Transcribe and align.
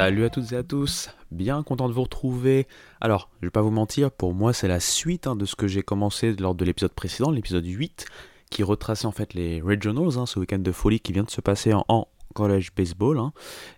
Salut 0.00 0.24
à 0.24 0.30
toutes 0.30 0.52
et 0.52 0.56
à 0.56 0.62
tous, 0.62 1.10
bien 1.30 1.62
content 1.62 1.86
de 1.86 1.92
vous 1.92 2.04
retrouver. 2.04 2.66
Alors, 3.02 3.28
je 3.42 3.46
vais 3.46 3.50
pas 3.50 3.60
vous 3.60 3.70
mentir, 3.70 4.10
pour 4.10 4.32
moi 4.32 4.54
c'est 4.54 4.66
la 4.66 4.80
suite 4.80 5.26
hein, 5.26 5.36
de 5.36 5.44
ce 5.44 5.54
que 5.56 5.68
j'ai 5.68 5.82
commencé 5.82 6.34
lors 6.36 6.54
de 6.54 6.64
l'épisode 6.64 6.94
précédent, 6.94 7.30
l'épisode 7.30 7.66
8, 7.66 8.06
qui 8.50 8.62
retraçait 8.62 9.04
en 9.04 9.12
fait 9.12 9.34
les 9.34 9.60
Regionals, 9.60 10.16
hein, 10.16 10.24
ce 10.24 10.38
week-end 10.38 10.58
de 10.58 10.72
folie 10.72 11.00
qui 11.00 11.12
vient 11.12 11.24
de 11.24 11.30
se 11.30 11.42
passer 11.42 11.74
en, 11.74 12.08
college 12.32 12.70
baseball. 12.74 13.18
Hein. 13.18 13.34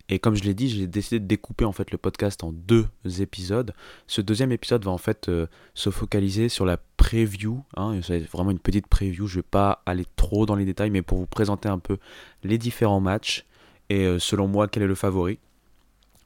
Et 0.09 0.21
comme 0.21 0.37
je 0.37 0.45
l'ai 0.45 0.55
dit, 0.55 0.69
j'ai 0.69 0.87
décidé 0.87 1.19
de 1.19 1.27
découper 1.27 1.65
en 1.65 1.73
fait 1.73 1.91
le 1.91 1.99
podcast 1.99 2.45
en 2.45 2.53
deux 2.53 2.87
épisodes. 3.19 3.75
Ce 4.07 4.21
deuxième 4.21 4.53
épisode 4.53 4.85
va 4.85 4.93
en 4.93 4.99
fait 4.99 5.29
euh, 5.29 5.49
se 5.75 5.91
focaliser 5.91 6.49
sur 6.49 6.65
la 6.65 6.77
preview. 6.77 7.65
C'est 8.01 8.21
vraiment 8.31 8.53
une 8.53 8.61
petite 8.61 8.87
preview. 8.87 9.27
Je 9.27 9.37
vais 9.41 9.43
pas 9.43 9.83
aller 9.87 10.05
trop 10.15 10.47
dans 10.47 10.55
les 10.55 10.67
détails, 10.67 10.91
mais 10.91 11.03
pour 11.03 11.19
vous 11.19 11.27
présenter 11.27 11.69
un 11.69 11.81
peu 11.81 11.99
les 12.45 12.59
différents 12.59 13.01
matchs 13.01 13.45
et 13.91 14.07
euh, 14.07 14.21
selon 14.21 14.47
moi 14.47 14.69
quel 14.69 14.85
est 14.85 14.87
le 14.87 14.95
favori. 14.95 15.41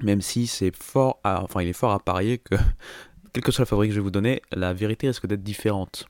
Même 0.02 0.20
si 0.20 0.46
c'est 0.46 0.74
fort, 0.74 1.20
enfin 1.24 1.62
il 1.62 1.68
est 1.68 1.72
fort 1.72 1.92
à 1.92 2.00
parier 2.00 2.38
que 2.38 2.54
quel 3.32 3.42
que 3.42 3.52
soit 3.52 3.62
le 3.62 3.66
favori 3.66 3.88
que 3.88 3.94
je 3.94 4.00
vais 4.00 4.04
vous 4.04 4.10
donner, 4.10 4.42
la 4.52 4.72
vérité 4.72 5.08
risque 5.08 5.26
d'être 5.26 5.42
différente. 5.42 6.06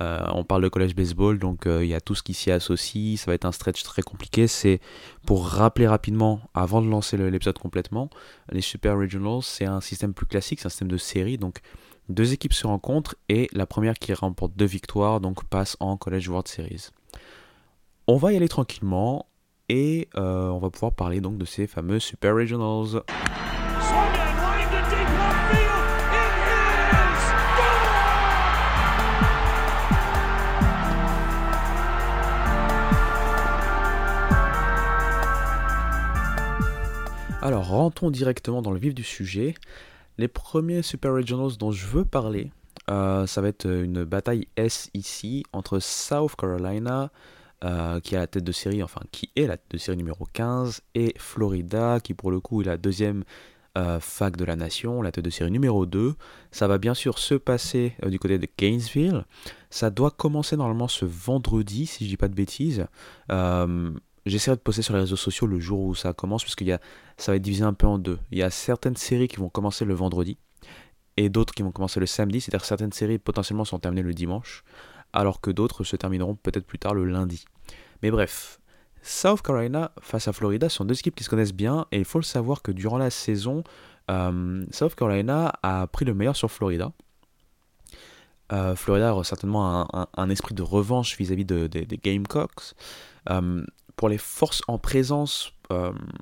Euh, 0.00 0.26
on 0.32 0.42
parle 0.42 0.62
de 0.62 0.68
college 0.68 0.94
baseball, 0.94 1.38
donc 1.38 1.66
euh, 1.66 1.84
il 1.84 1.88
y 1.88 1.94
a 1.94 2.00
tout 2.00 2.14
ce 2.14 2.22
qui 2.22 2.34
s'y 2.34 2.50
associe. 2.50 3.18
Ça 3.18 3.30
va 3.30 3.34
être 3.34 3.44
un 3.44 3.52
stretch 3.52 3.82
très 3.82 4.02
compliqué. 4.02 4.46
C'est 4.48 4.80
pour 5.24 5.46
rappeler 5.46 5.86
rapidement, 5.86 6.40
avant 6.52 6.82
de 6.82 6.88
lancer 6.88 7.16
l'épisode 7.16 7.58
complètement, 7.58 8.10
les 8.50 8.60
Super 8.60 8.98
Regionals, 8.98 9.42
c'est 9.42 9.66
un 9.66 9.80
système 9.80 10.12
plus 10.12 10.26
classique, 10.26 10.60
c'est 10.60 10.66
un 10.66 10.70
système 10.70 10.90
de 10.90 10.96
série. 10.96 11.38
Donc 11.38 11.60
deux 12.08 12.32
équipes 12.32 12.52
se 12.52 12.66
rencontrent 12.66 13.14
et 13.28 13.48
la 13.52 13.66
première 13.66 13.94
qui 13.94 14.12
remporte 14.12 14.54
deux 14.56 14.66
victoires 14.66 15.20
donc 15.20 15.44
passe 15.44 15.76
en 15.80 15.96
College 15.96 16.28
World 16.28 16.48
Series. 16.48 16.88
On 18.06 18.16
va 18.16 18.32
y 18.32 18.36
aller 18.36 18.48
tranquillement 18.48 19.26
et 19.68 20.08
euh, 20.16 20.48
on 20.48 20.58
va 20.58 20.70
pouvoir 20.70 20.92
parler 20.92 21.20
donc 21.20 21.38
de 21.38 21.44
ces 21.44 21.66
fameux 21.66 21.98
Super 21.98 22.34
Regionals. 22.34 23.02
Alors 37.44 37.68
rentrons 37.68 38.10
directement 38.10 38.62
dans 38.62 38.70
le 38.70 38.78
vif 38.78 38.94
du 38.94 39.02
sujet. 39.02 39.54
Les 40.16 40.28
premiers 40.28 40.80
Super 40.80 41.12
Regionals 41.12 41.58
dont 41.58 41.72
je 41.72 41.86
veux 41.86 42.06
parler, 42.06 42.50
euh, 42.88 43.26
ça 43.26 43.42
va 43.42 43.48
être 43.48 43.66
une 43.66 44.04
bataille 44.04 44.48
S 44.56 44.88
ici 44.94 45.44
entre 45.52 45.78
South 45.78 46.36
Carolina, 46.36 47.10
euh, 47.64 48.00
qui 48.00 48.16
a 48.16 48.20
la 48.20 48.26
tête 48.26 48.44
de 48.44 48.52
série, 48.52 48.82
enfin 48.82 49.00
qui 49.10 49.30
est 49.36 49.46
la 49.46 49.56
tête 49.56 49.70
de 49.70 49.78
série 49.78 49.96
numéro 49.96 50.26
15, 50.32 50.82
et 50.94 51.14
Florida, 51.16 51.98
qui 52.00 52.14
pour 52.14 52.30
le 52.30 52.40
coup 52.40 52.62
est 52.62 52.66
la 52.66 52.76
deuxième 52.76 53.24
euh, 53.76 53.98
fac 54.00 54.36
de 54.36 54.44
la 54.44 54.54
nation, 54.54 55.02
la 55.02 55.10
tête 55.10 55.24
de 55.24 55.30
série 55.30 55.50
numéro 55.50 55.86
2. 55.86 56.14
Ça 56.50 56.68
va 56.68 56.78
bien 56.78 56.94
sûr 56.94 57.18
se 57.18 57.34
passer 57.34 57.96
du 58.06 58.18
côté 58.18 58.38
de 58.38 58.46
Gainesville. 58.56 59.24
Ça 59.70 59.90
doit 59.90 60.10
commencer 60.10 60.56
normalement 60.56 60.88
ce 60.88 61.04
vendredi, 61.04 61.86
si 61.86 62.04
je 62.04 62.10
dis 62.10 62.16
pas 62.16 62.28
de 62.28 62.34
bêtises. 62.34 62.86
J'essaierai 64.26 64.56
de 64.56 64.62
poster 64.62 64.80
sur 64.80 64.94
les 64.94 65.00
réseaux 65.00 65.16
sociaux 65.16 65.46
le 65.46 65.60
jour 65.60 65.80
où 65.80 65.94
ça 65.94 66.14
commence, 66.14 66.44
parce 66.44 66.54
que 66.54 66.64
ça 67.18 67.32
va 67.32 67.36
être 67.36 67.42
divisé 67.42 67.64
un 67.64 67.74
peu 67.74 67.86
en 67.86 67.98
deux. 67.98 68.18
Il 68.30 68.38
y 68.38 68.42
a 68.42 68.50
certaines 68.50 68.96
séries 68.96 69.28
qui 69.28 69.36
vont 69.36 69.50
commencer 69.50 69.84
le 69.84 69.92
vendredi, 69.92 70.38
et 71.16 71.28
d'autres 71.28 71.54
qui 71.54 71.62
vont 71.62 71.72
commencer 71.72 72.00
le 72.00 72.06
samedi, 72.06 72.40
c'est-à-dire 72.40 72.64
certaines 72.64 72.92
séries 72.92 73.18
potentiellement 73.18 73.64
sont 73.64 73.78
terminées 73.78 74.02
le 74.02 74.14
dimanche, 74.14 74.64
alors 75.14 75.40
que 75.40 75.50
d'autres 75.50 75.84
se 75.84 75.96
termineront 75.96 76.34
peut-être 76.34 76.66
plus 76.66 76.78
tard 76.78 76.92
le 76.92 77.04
lundi. 77.04 77.44
Mais 78.02 78.10
bref, 78.10 78.60
South 79.00 79.40
Carolina 79.42 79.92
face 80.00 80.28
à 80.28 80.32
Florida 80.32 80.68
sont 80.68 80.84
deux 80.84 80.98
équipes 80.98 81.14
qui 81.14 81.24
se 81.24 81.30
connaissent 81.30 81.54
bien, 81.54 81.86
et 81.92 81.98
il 81.98 82.04
faut 82.04 82.18
le 82.18 82.24
savoir 82.24 82.62
que 82.62 82.72
durant 82.72 82.98
la 82.98 83.10
saison, 83.10 83.62
euh, 84.10 84.64
South 84.70 84.94
Carolina 84.94 85.52
a 85.62 85.86
pris 85.86 86.04
le 86.04 86.14
meilleur 86.14 86.36
sur 86.36 86.50
Florida. 86.50 86.92
Euh, 88.52 88.76
Florida 88.76 89.16
a 89.16 89.24
certainement 89.24 89.88
un, 90.16 90.30
esprit 90.30 90.54
de 90.54 90.62
revanche 90.62 91.16
vis-à-vis 91.16 91.44
des 91.44 92.00
Gamecocks. 92.02 92.74
Euh, 93.30 93.64
pour 93.96 94.08
les 94.08 94.18
forces 94.18 94.62
en 94.68 94.78
présence, 94.78 95.52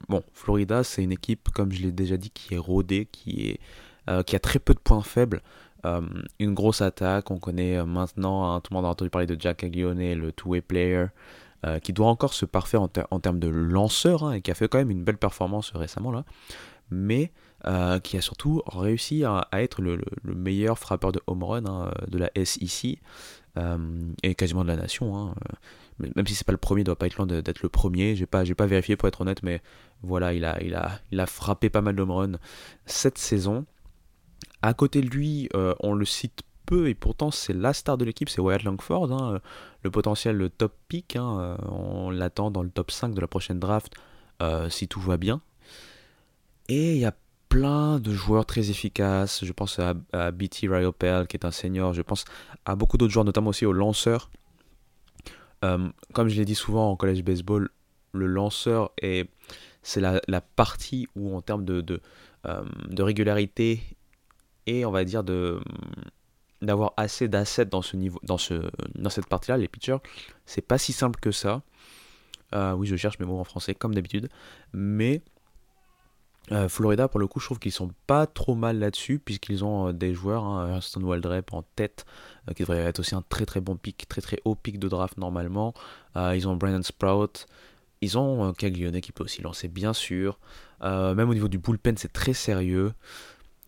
bon, 0.09 0.23
Florida, 0.35 0.85
c'est 0.85 1.03
une 1.03 1.13
équipe, 1.13 1.49
comme 1.51 1.73
je 1.73 1.83
l'ai 1.83 1.93
déjà 1.93 2.17
dit, 2.17 2.31
qui 2.31 2.55
est 2.55 2.59
rodée, 2.59 3.07
qui 3.07 3.59
a 4.07 4.23
très 4.23 4.59
peu 4.59 4.75
de 4.75 4.79
points 4.79 5.03
faibles. 5.03 5.43
Euh, 5.85 6.01
une 6.39 6.55
grosse 6.55 6.81
attaque, 6.81 7.31
on 7.31 7.39
connaît 7.39 7.83
maintenant, 7.85 8.51
hein, 8.53 8.61
tout 8.61 8.73
le 8.73 8.77
monde 8.77 8.87
a 8.87 8.89
entendu 8.89 9.11
parler 9.11 9.27
de 9.27 9.37
Jack 9.39 9.65
Aguillone, 9.65 10.15
le 10.15 10.33
two-way 10.33 10.61
player, 10.61 11.07
qui 11.83 11.93
doit 11.93 12.09
encore 12.09 12.35
se 12.35 12.45
parfaire 12.45 12.83
en, 12.83 12.89
termes 12.89 13.39
de 13.39 13.47
lanceur, 13.47 14.25
hein, 14.25 14.33
et 14.33 14.41
qui 14.41 14.51
a 14.51 14.55
fait 14.55 14.67
quand 14.67 14.79
même 14.79 14.91
une 14.91 15.05
belle 15.05 15.17
performance 15.17 15.71
récemment 15.71 16.11
là, 16.11 16.25
mais 16.91 17.31
qui 18.03 18.17
a 18.17 18.21
surtout 18.21 18.63
réussi 18.67 19.23
à, 19.25 19.47
être 19.53 19.81
le, 19.81 20.01
meilleur 20.25 20.77
frappeur 20.77 21.13
de 21.13 21.21
home 21.29 21.45
run 21.45 21.67
hein, 21.67 21.93
de 22.09 22.19
la 22.19 22.31
SEC, 22.45 22.99
et 24.25 24.35
quasiment 24.35 24.65
de 24.65 24.69
la 24.69 24.77
nation 24.77 25.35
même 25.99 26.27
si 26.27 26.35
c'est 26.35 26.47
pas 26.47 26.53
le 26.53 26.59
premier, 26.59 26.83
il 26.83 26.85
doit 26.85 26.97
pas 26.97 27.07
être 27.07 27.17
loin 27.17 27.27
d'être 27.27 27.63
le 27.63 27.69
premier. 27.69 28.17
J'ai 28.17 28.27
pas, 28.27 28.45
pas 28.45 28.67
vérifié 28.67 28.97
pour 28.97 29.09
être 29.09 29.21
honnête, 29.21 29.43
mais 29.43 29.61
voilà, 30.03 30.33
il 30.33 30.45
a, 30.45 30.59
il 30.61 31.21
a, 31.21 31.27
frappé 31.27 31.71
pas 31.71 31.81
mal 31.81 31.97
de 31.97 32.03
runs 32.03 32.39
cette 32.87 33.19
saison. 33.19 33.65
À 34.63 34.75
côté 34.75 35.01
de 35.01 35.09
lui, 35.09 35.49
euh, 35.55 35.75
on 35.81 35.95
le 35.95 36.05
cite 36.05 36.43
peu 36.67 36.89
et 36.89 36.95
pourtant 36.95 37.31
c'est 37.31 37.53
la 37.53 37.73
star 37.73 37.99
de 37.99 38.05
l'équipe, 38.05 38.29
c'est 38.29 38.41
Wyatt 38.41 38.63
Langford, 38.63 39.13
hein, 39.13 39.41
le 39.83 39.91
potentiel 39.91 40.49
top 40.57 40.75
pick. 40.89 41.17
Hein, 41.17 41.39
euh, 41.41 41.57
on 41.69 42.11
l'attend 42.11 42.51
dans 42.51 42.63
le 42.63 42.71
top 42.71 42.91
5 42.91 43.15
de 43.15 43.21
la 43.21 43.27
prochaine 43.27 43.59
draft 43.59 43.93
euh, 44.41 44.69
si 44.69 44.89
tout 44.89 45.01
va 45.01 45.17
bien. 45.17 45.41
Et 46.69 46.93
il 46.93 46.99
y 46.99 47.05
a 47.05 47.15
plein 47.49 47.99
de 47.99 48.13
joueurs 48.13 48.47
très 48.47 48.71
efficaces. 48.71 49.45
Je 49.45 49.53
pense 49.53 49.79
à, 49.79 49.95
BT 50.31 50.69
Ryopel 50.69 51.27
qui 51.27 51.37
est 51.37 51.45
un 51.45 51.51
senior. 51.51 51.93
Je 51.93 52.03
pense 52.03 52.25
à 52.65 52.77
beaucoup 52.77 52.97
d'autres 52.97 53.13
joueurs, 53.13 53.25
notamment 53.25 53.51
aussi 53.51 53.67
aux 53.67 53.73
lanceurs. 53.73 54.31
Comme 55.61 56.29
je 56.29 56.37
l'ai 56.37 56.45
dit 56.45 56.57
souvent 56.57 56.91
en 56.91 56.97
collège 56.97 57.23
baseball, 57.23 57.69
le 58.13 58.27
lanceur 58.27 58.91
est 59.01 59.29
c'est 59.83 60.01
la, 60.01 60.41
partie 60.41 61.09
où 61.17 61.37
en 61.37 61.43
termes 61.43 61.65
de, 61.65 62.01
régularité 62.99 63.83
et 64.67 64.85
on 64.85 64.91
va 64.91 65.05
dire 65.05 65.25
de 65.25 65.61
d'avoir 66.61 66.93
assez 66.97 67.29
d'assets 67.29 67.67
dans 67.67 67.83
ce 67.83 67.97
niveau 67.97 68.21
dans 68.23 68.39
ce 68.39 68.71
dans 68.95 69.11
cette 69.11 69.27
partie 69.27 69.51
là 69.51 69.57
les 69.57 69.69
pitchers 69.69 69.99
c'est 70.47 70.63
pas 70.63 70.79
si 70.79 70.93
simple 70.93 71.19
que 71.21 71.33
ça 71.33 71.63
euh, 72.55 72.73
oui 72.73 72.87
je 72.87 72.97
cherche 72.97 73.19
mes 73.19 73.27
mots 73.27 73.39
en 73.39 73.45
français 73.45 73.75
comme 73.75 73.95
d'habitude 73.95 74.29
mais 74.73 75.23
euh, 76.51 76.69
Florida, 76.69 77.07
pour 77.07 77.21
le 77.21 77.29
coup, 77.29 77.39
je 77.39 77.45
trouve 77.45 77.61
qu'ils 77.61 77.71
sont 77.71 77.93
pas 78.09 78.27
trop 78.27 78.57
mal 78.57 78.81
là-dessus, 78.81 79.21
puisqu'ils 79.21 79.65
ont 79.65 79.89
euh, 79.89 79.93
des 79.93 80.13
joueurs, 80.13 80.45
hein, 80.45 80.81
Waldrep 80.97 81.53
en 81.55 81.63
tête, 81.77 82.05
qui 82.57 82.65
devrait 82.65 82.79
être 82.79 82.99
aussi 82.99 83.15
un 83.15 83.23
très 83.23 83.47
très 83.47 83.61
bon 83.61 83.77
pic, 83.77 84.09
très 84.09 84.21
très 84.21 84.41
haut 84.45 84.57
pic 84.57 84.81
de 84.81 84.89
draft 84.89 85.19
normalement. 85.19 85.73
ils 86.17 86.49
ont 86.49 86.57
Brandon 86.57 86.83
Sprout, 86.83 87.47
ils 88.01 88.19
ont 88.19 88.53
Caglione 88.55 89.01
qui 89.01 89.13
peut 89.13 89.23
aussi 89.23 89.41
lancer, 89.41 89.69
bien 89.69 89.93
sûr. 89.93 90.41
même 90.83 91.31
au 91.31 91.35
niveau 91.35 91.47
du 91.47 91.59
bullpen, 91.59 91.97
c'est 91.97 92.13
très 92.13 92.33
sérieux. 92.33 92.93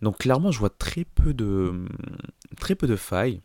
Donc 0.02 0.19
clairement, 0.19 0.50
je 0.50 0.58
vois 0.58 0.70
très 0.70 1.05
peu 1.05 1.35
de, 1.35 1.87
très 2.56 2.75
peu 2.75 2.87
de 2.87 2.96
failles. 2.96 3.41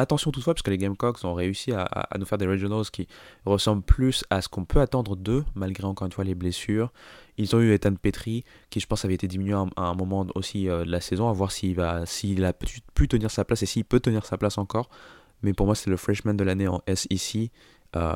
Attention 0.00 0.30
toutefois, 0.30 0.54
parce 0.54 0.62
que 0.62 0.70
les 0.70 0.78
Gamecocks 0.78 1.22
ont 1.24 1.34
réussi 1.34 1.72
à, 1.72 2.08
nous 2.18 2.24
faire 2.24 2.38
des 2.38 2.46
regionals 2.46 2.86
qui 2.90 3.06
ressemblent 3.44 3.82
plus 3.82 4.24
à 4.30 4.40
ce 4.40 4.48
qu'on 4.48 4.64
peut 4.64 4.80
attendre 4.80 5.14
d'eux, 5.14 5.44
malgré 5.54 5.84
encore 5.84 6.06
une 6.06 6.12
fois 6.12 6.24
les 6.24 6.34
blessures. 6.34 6.90
Ils 7.36 7.54
ont 7.54 7.60
eu 7.60 7.72
Ethan 7.72 7.94
Petri, 7.94 8.44
qui 8.70 8.80
je 8.80 8.86
pense 8.86 9.04
avait 9.04 9.14
été 9.14 9.28
diminué 9.28 9.52
à, 9.52 9.66
un 9.76 9.94
moment 9.94 10.26
aussi 10.34 10.70
euh, 10.70 10.84
de 10.84 10.90
la 10.90 11.02
saison, 11.02 11.28
à 11.28 11.32
voir 11.32 11.52
s'il 11.52 11.80
a 11.80 12.52
pu, 12.94 13.08
tenir 13.08 13.30
sa 13.30 13.44
place 13.44 13.62
et 13.62 13.66
s'il 13.66 13.84
peut 13.84 14.00
tenir 14.00 14.24
sa 14.24 14.38
place 14.38 14.56
encore. 14.56 14.88
Mais 15.42 15.52
pour 15.52 15.66
moi, 15.66 15.74
c'est 15.74 15.90
le 15.90 15.96
freshman 15.98 16.34
de 16.34 16.44
l'année 16.44 16.68
en 16.68 16.82
SEC. 16.86 17.50
Euh, 17.96 18.14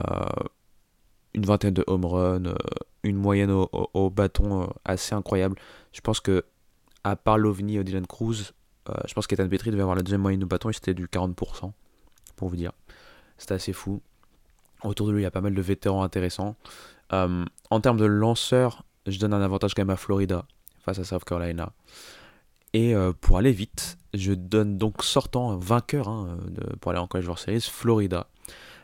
une 1.34 1.44
vingtaine 1.44 1.74
de 1.74 1.84
home 1.86 2.06
runs, 2.06 2.46
euh, 2.46 2.54
une 3.02 3.16
moyenne 3.16 3.50
au, 3.50 4.10
bâton 4.10 4.70
assez 4.84 5.14
incroyable. 5.14 5.56
Je 5.92 6.00
pense 6.00 6.20
que, 6.20 6.44
à 7.04 7.16
part 7.16 7.38
l'OVNI 7.38 7.84
Dylan 7.84 8.06
Cruz, 8.06 8.52
euh, 8.88 8.94
je 9.06 9.14
pense 9.14 9.26
qu'Ethan 9.26 9.48
Petri 9.48 9.70
devait 9.70 9.82
avoir 9.82 9.96
la 9.96 10.02
deuxième 10.02 10.22
moyenne 10.22 10.40
de 10.40 10.46
bâton 10.46 10.70
et 10.70 10.72
c'était 10.72 10.94
du 10.94 11.06
40%, 11.06 11.72
pour 12.36 12.48
vous 12.48 12.56
dire. 12.56 12.72
C'était 13.38 13.54
assez 13.54 13.72
fou. 13.72 14.02
Autour 14.82 15.06
de 15.06 15.12
lui, 15.12 15.20
il 15.20 15.24
y 15.24 15.26
a 15.26 15.30
pas 15.30 15.40
mal 15.40 15.54
de 15.54 15.62
vétérans 15.62 16.02
intéressants. 16.02 16.56
Euh, 17.12 17.44
en 17.70 17.80
termes 17.80 17.96
de 17.96 18.04
lanceurs, 18.04 18.84
je 19.06 19.18
donne 19.18 19.32
un 19.32 19.42
avantage 19.42 19.74
quand 19.74 19.82
même 19.82 19.90
à 19.90 19.96
Florida 19.96 20.46
face 20.80 20.98
à 20.98 21.04
South 21.04 21.24
Carolina. 21.24 21.72
Et 22.72 22.94
euh, 22.94 23.12
pour 23.18 23.38
aller 23.38 23.52
vite, 23.52 23.96
je 24.12 24.32
donne 24.32 24.78
donc 24.78 25.04
sortant 25.04 25.56
vainqueur 25.56 26.08
hein, 26.08 26.38
pour 26.80 26.90
aller 26.90 27.00
en 27.00 27.06
College 27.06 27.26
World 27.26 27.42
Series, 27.42 27.60
Florida. 27.60 28.26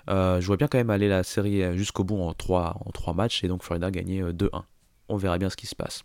je 0.09 0.47
vois 0.47 0.57
bien 0.57 0.69
quand 0.69 0.79
même 0.79 0.91
aller 0.91 1.09
la 1.09 1.23
série 1.23 1.77
jusqu'au 1.77 2.05
bout 2.05 2.21
en 2.21 2.33
3, 2.33 2.79
en 2.85 2.91
3 2.91 3.15
matchs 3.15 3.45
et 3.45 3.49
donc 3.49 3.63
Florida 3.63 3.91
gagner 3.91 4.23
2-1. 4.23 4.63
On 5.09 5.17
verra 5.17 5.39
bien 5.39 5.51
ce 5.51 5.57
qui 5.57 5.67
se 5.67 5.75
passe. 5.75 6.05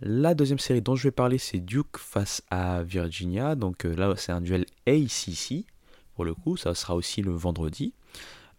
La 0.00 0.34
deuxième 0.34 0.60
série 0.60 0.80
dont 0.80 0.94
je 0.94 1.04
vais 1.04 1.12
parler, 1.12 1.38
c'est 1.38 1.58
Duke 1.58 1.98
face 1.98 2.42
à 2.50 2.84
Virginia. 2.84 3.56
Donc 3.56 3.84
euh, 3.84 3.94
là, 3.96 4.14
c'est 4.16 4.30
un 4.30 4.40
duel 4.40 4.64
ACC. 4.86 5.66
Pour 6.14 6.24
le 6.24 6.34
coup, 6.34 6.56
ça 6.56 6.74
sera 6.74 6.94
aussi 6.94 7.20
le 7.20 7.32
vendredi 7.32 7.94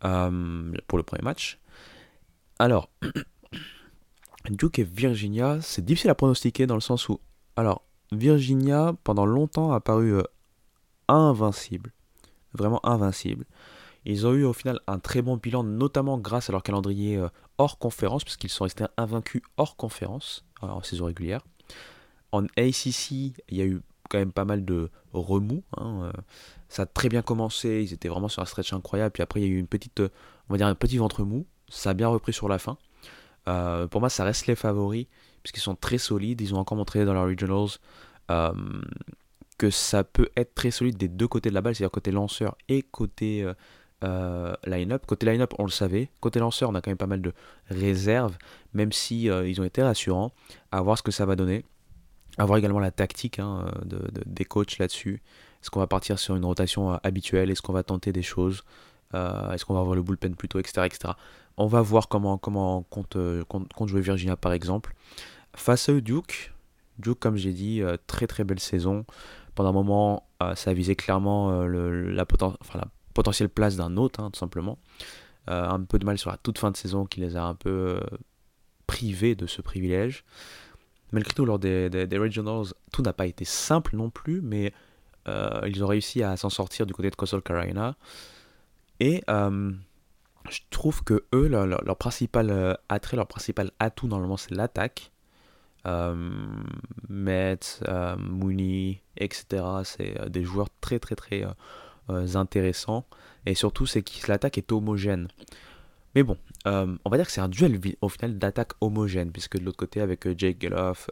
euh, 0.04 0.74
pour 0.88 0.98
le 0.98 1.04
premier 1.04 1.24
match. 1.24 1.60
Alors, 2.58 2.90
Duke 4.50 4.80
et 4.80 4.84
Virginia, 4.84 5.60
c'est 5.62 5.84
difficile 5.84 6.10
à 6.10 6.16
pronostiquer 6.16 6.68
dans 6.68 6.76
le 6.76 6.82
sens 6.82 7.08
où, 7.08 7.22
alors, 7.56 7.84
Virginia, 8.12 8.94
pendant 9.04 9.26
longtemps, 9.26 9.72
a 9.72 9.80
paru 9.80 10.16
euh, 10.16 10.24
invincible. 11.08 11.94
Vraiment 12.54 12.86
invincible. 12.86 13.46
Ils 14.06 14.26
ont 14.26 14.34
eu 14.34 14.44
au 14.44 14.54
final 14.54 14.80
un 14.88 15.00
très 15.00 15.22
bon 15.22 15.38
bilan, 15.38 15.64
notamment 15.64 16.18
grâce 16.18 16.50
à 16.50 16.52
leur 16.52 16.64
calendrier 16.64 17.18
euh, 17.18 17.28
hors 17.58 17.78
conférence, 17.78 18.24
puisqu'ils 18.24 18.50
sont 18.50 18.64
restés 18.64 18.86
invaincus 18.98 19.42
hors 19.58 19.76
conférence 19.76 20.46
en 20.62 20.82
saison 20.82 21.06
régulière. 21.06 21.42
En 22.32 22.46
ACC, 22.58 23.12
il 23.12 23.34
y 23.52 23.62
a 23.62 23.66
eu 23.66 23.82
quand 24.10 24.18
même 24.18 24.32
pas 24.32 24.46
mal 24.46 24.66
de 24.66 24.90
remous. 25.14 25.64
Hein, 25.78 26.02
euh. 26.04 26.12
Ça 26.68 26.84
a 26.84 26.86
très 26.86 27.10
bien 27.10 27.22
commencé, 27.22 27.84
ils 27.84 27.94
étaient 27.94 28.10
vraiment 28.10 28.28
sur 28.28 28.42
un 28.42 28.46
stretch 28.46 28.74
incroyable. 28.74 29.12
Puis 29.12 29.24
après, 29.24 29.42
il 29.42 29.48
y 29.48 29.50
a 29.50 29.52
eu 29.52 29.58
une 29.58 29.68
petite, 29.68 30.00
on 30.02 30.54
va 30.54 30.58
dire 30.58 30.68
un 30.68 30.76
petit 30.76 30.98
ventre 30.98 31.24
mou. 31.24 31.46
Ça 31.68 31.92
a 31.92 31.94
bien 31.94 32.08
repris 32.08 32.34
sur 32.34 32.48
la 32.48 32.60
fin. 32.60 32.78
Euh, 33.48 33.88
pour 33.88 34.02
moi, 34.02 34.10
ça 34.10 34.24
reste 34.24 34.48
les 34.48 34.56
favoris, 34.56 35.08
puisqu'ils 35.44 35.62
sont 35.62 35.76
très 35.76 35.98
solides. 35.98 36.42
Ils 36.42 36.54
ont 36.54 36.60
encore 36.60 36.78
montré 36.78 37.06
dans 37.06 37.14
leurs 37.14 37.26
regionals 37.26 37.70
euh, 38.30 38.54
que 39.58 39.70
ça 39.70 40.04
peut 40.04 40.30
être 40.36 40.54
très 40.56 40.72
solide 40.72 40.98
des 40.98 41.08
deux 41.08 41.28
côtés 41.28 41.50
de 41.50 41.56
la 41.56 41.62
balle, 41.62 41.76
c'est-à-dire 41.76 41.92
côté 41.92 42.12
lanceur 42.12 42.56
et 42.68 42.84
côté 42.84 43.44
euh, 43.44 43.54
line-up. 44.02 45.06
Côté 45.06 45.26
line-up, 45.26 45.54
on 45.60 45.66
le 45.66 45.72
savait. 45.72 46.10
Côté 46.22 46.40
lanceur, 46.40 46.70
on 46.70 46.76
a 46.76 46.82
quand 46.82 46.92
même 46.92 46.98
pas 46.98 47.08
mal 47.08 47.22
de 47.22 47.34
réserves, 47.70 48.38
même 48.74 48.92
si 48.92 49.24
ils 49.24 49.62
ont 49.62 49.64
été 49.64 49.84
rassurants. 49.84 50.32
À 50.72 50.82
voir 50.82 50.98
ce 50.98 51.04
que 51.04 51.12
ça 51.12 51.26
va 51.26 51.36
donner. 51.36 51.66
À 52.38 52.46
voir 52.46 52.58
également 52.58 52.80
la 52.80 52.92
tactique 52.92 53.40
hein, 53.40 53.66
de, 53.86 54.02
des 54.26 54.46
coachs 54.46 54.78
là-dessus. 54.78 55.22
Est-ce 55.62 55.70
qu'on 55.70 55.80
va 55.80 55.88
partir 55.88 56.18
sur 56.20 56.36
une 56.36 56.46
rotation 56.46 56.92
habituelle? 57.04 57.52
Est-ce 57.52 57.62
qu'on 57.62 57.74
va 57.74 57.84
tenter 57.84 58.14
des 58.14 58.24
choses? 58.24 58.64
Est-ce 59.14 59.66
qu'on 59.66 59.74
va 59.74 59.82
avoir 59.82 59.96
le 59.96 60.04
bullpen 60.04 60.36
plutôt, 60.36 60.60
etc., 60.60 60.86
etc. 60.86 61.14
On 61.62 61.68
va 61.68 61.82
voir 61.82 62.08
comment, 62.08 62.38
comment 62.38 62.84
compte, 62.84 63.18
euh, 63.18 63.44
compte, 63.44 63.90
jouer 63.90 64.00
Virginia 64.00 64.38
par 64.38 64.54
exemple. 64.54 64.96
Face 65.54 65.90
à 65.90 66.00
Duke, 66.00 66.54
Duke 67.00 67.20
comme 67.20 67.36
j'ai 67.36 67.52
dit, 67.52 67.82
euh, 67.82 67.98
très 68.08 68.28
très 68.28 68.46
belle 68.46 68.62
saison. 68.62 69.06
Pendant 69.56 69.72
un 69.72 69.74
moment, 69.74 70.24
euh, 70.42 70.56
ça 70.56 70.74
visait 70.74 70.96
clairement 70.96 71.52
la, 71.52 71.90
la, 71.90 72.26
potentielle 73.14 73.50
place 73.50 73.76
d'un 73.76 73.98
autre, 73.98 74.20
hein, 74.20 74.30
tout 74.32 74.40
simplement. 74.40 74.78
un 75.48 75.82
peu 75.82 75.98
de 75.98 76.06
mal 76.06 76.18
sur 76.18 76.30
la 76.30 76.38
toute 76.38 76.60
fin 76.60 76.72
de 76.72 76.78
saison 76.78 77.06
qui 77.06 77.22
les 77.22 77.36
a 77.36 77.44
un 77.44 77.56
peu 77.56 78.00
privés 78.88 79.36
de 79.36 79.48
ce 79.48 79.62
privilège. 79.62 80.24
Malgré 81.12 81.34
tout, 81.34 81.46
lors 81.46 81.58
des, 81.58 81.90
des, 81.90 82.18
Regionals, 82.20 82.68
tout 82.94 83.02
n'a 83.02 83.14
pas 83.14 83.26
été 83.26 83.46
simple 83.46 83.96
non 83.96 84.12
plus, 84.12 84.42
mais 84.42 84.74
ils 85.26 85.84
ont 85.84 85.88
réussi 85.88 86.22
à 86.22 86.38
s'en 86.38 86.50
sortir 86.50 86.86
du 86.86 86.94
côté 86.94 87.10
de 87.10 87.16
Coastal 87.16 87.42
Carolina. 87.42 87.96
Et 89.00 89.24
je 90.50 90.60
trouve 90.70 91.04
que 91.04 91.26
eux, 91.34 91.48
leur, 91.48 91.98
principal 91.98 92.50
euh, 92.50 92.74
attrait, 92.88 93.18
leur 93.18 93.28
principal 93.28 93.72
atout 93.80 94.08
normalement, 94.08 94.38
c'est 94.38 94.54
l'attaque. 94.54 95.12
Euh, 95.86 96.32
Metz, 97.08 97.80
euh, 97.88 98.16
Mooney, 98.18 99.02
etc. 99.18 99.64
C'est 99.84 100.20
euh, 100.20 100.28
des 100.28 100.44
joueurs 100.44 100.68
très 100.82 101.00
très 101.00 101.16
très 101.16 101.46
intéressants. 102.10 103.06
Et 103.46 103.56
surtout, 103.56 103.86
c'est 103.86 104.02
que 104.02 104.28
l'attaque 104.28 104.58
est 104.58 104.72
homogène. 104.72 105.28
Mais 106.16 106.24
bon, 106.24 106.38
on 106.66 107.10
va 107.10 107.18
dire 107.18 107.26
que 107.26 107.32
c'est 107.32 107.42
un 107.42 107.50
duel 107.50 107.80
au 108.02 108.10
final 108.10 108.38
d'attaque 108.38 108.74
homogène, 108.82 109.32
puisque 109.32 109.58
de 109.58 109.64
l'autre 109.64 109.78
côté, 109.78 110.02
avec 110.02 110.28
Jake 110.38 110.58
Geloff, 110.62 111.10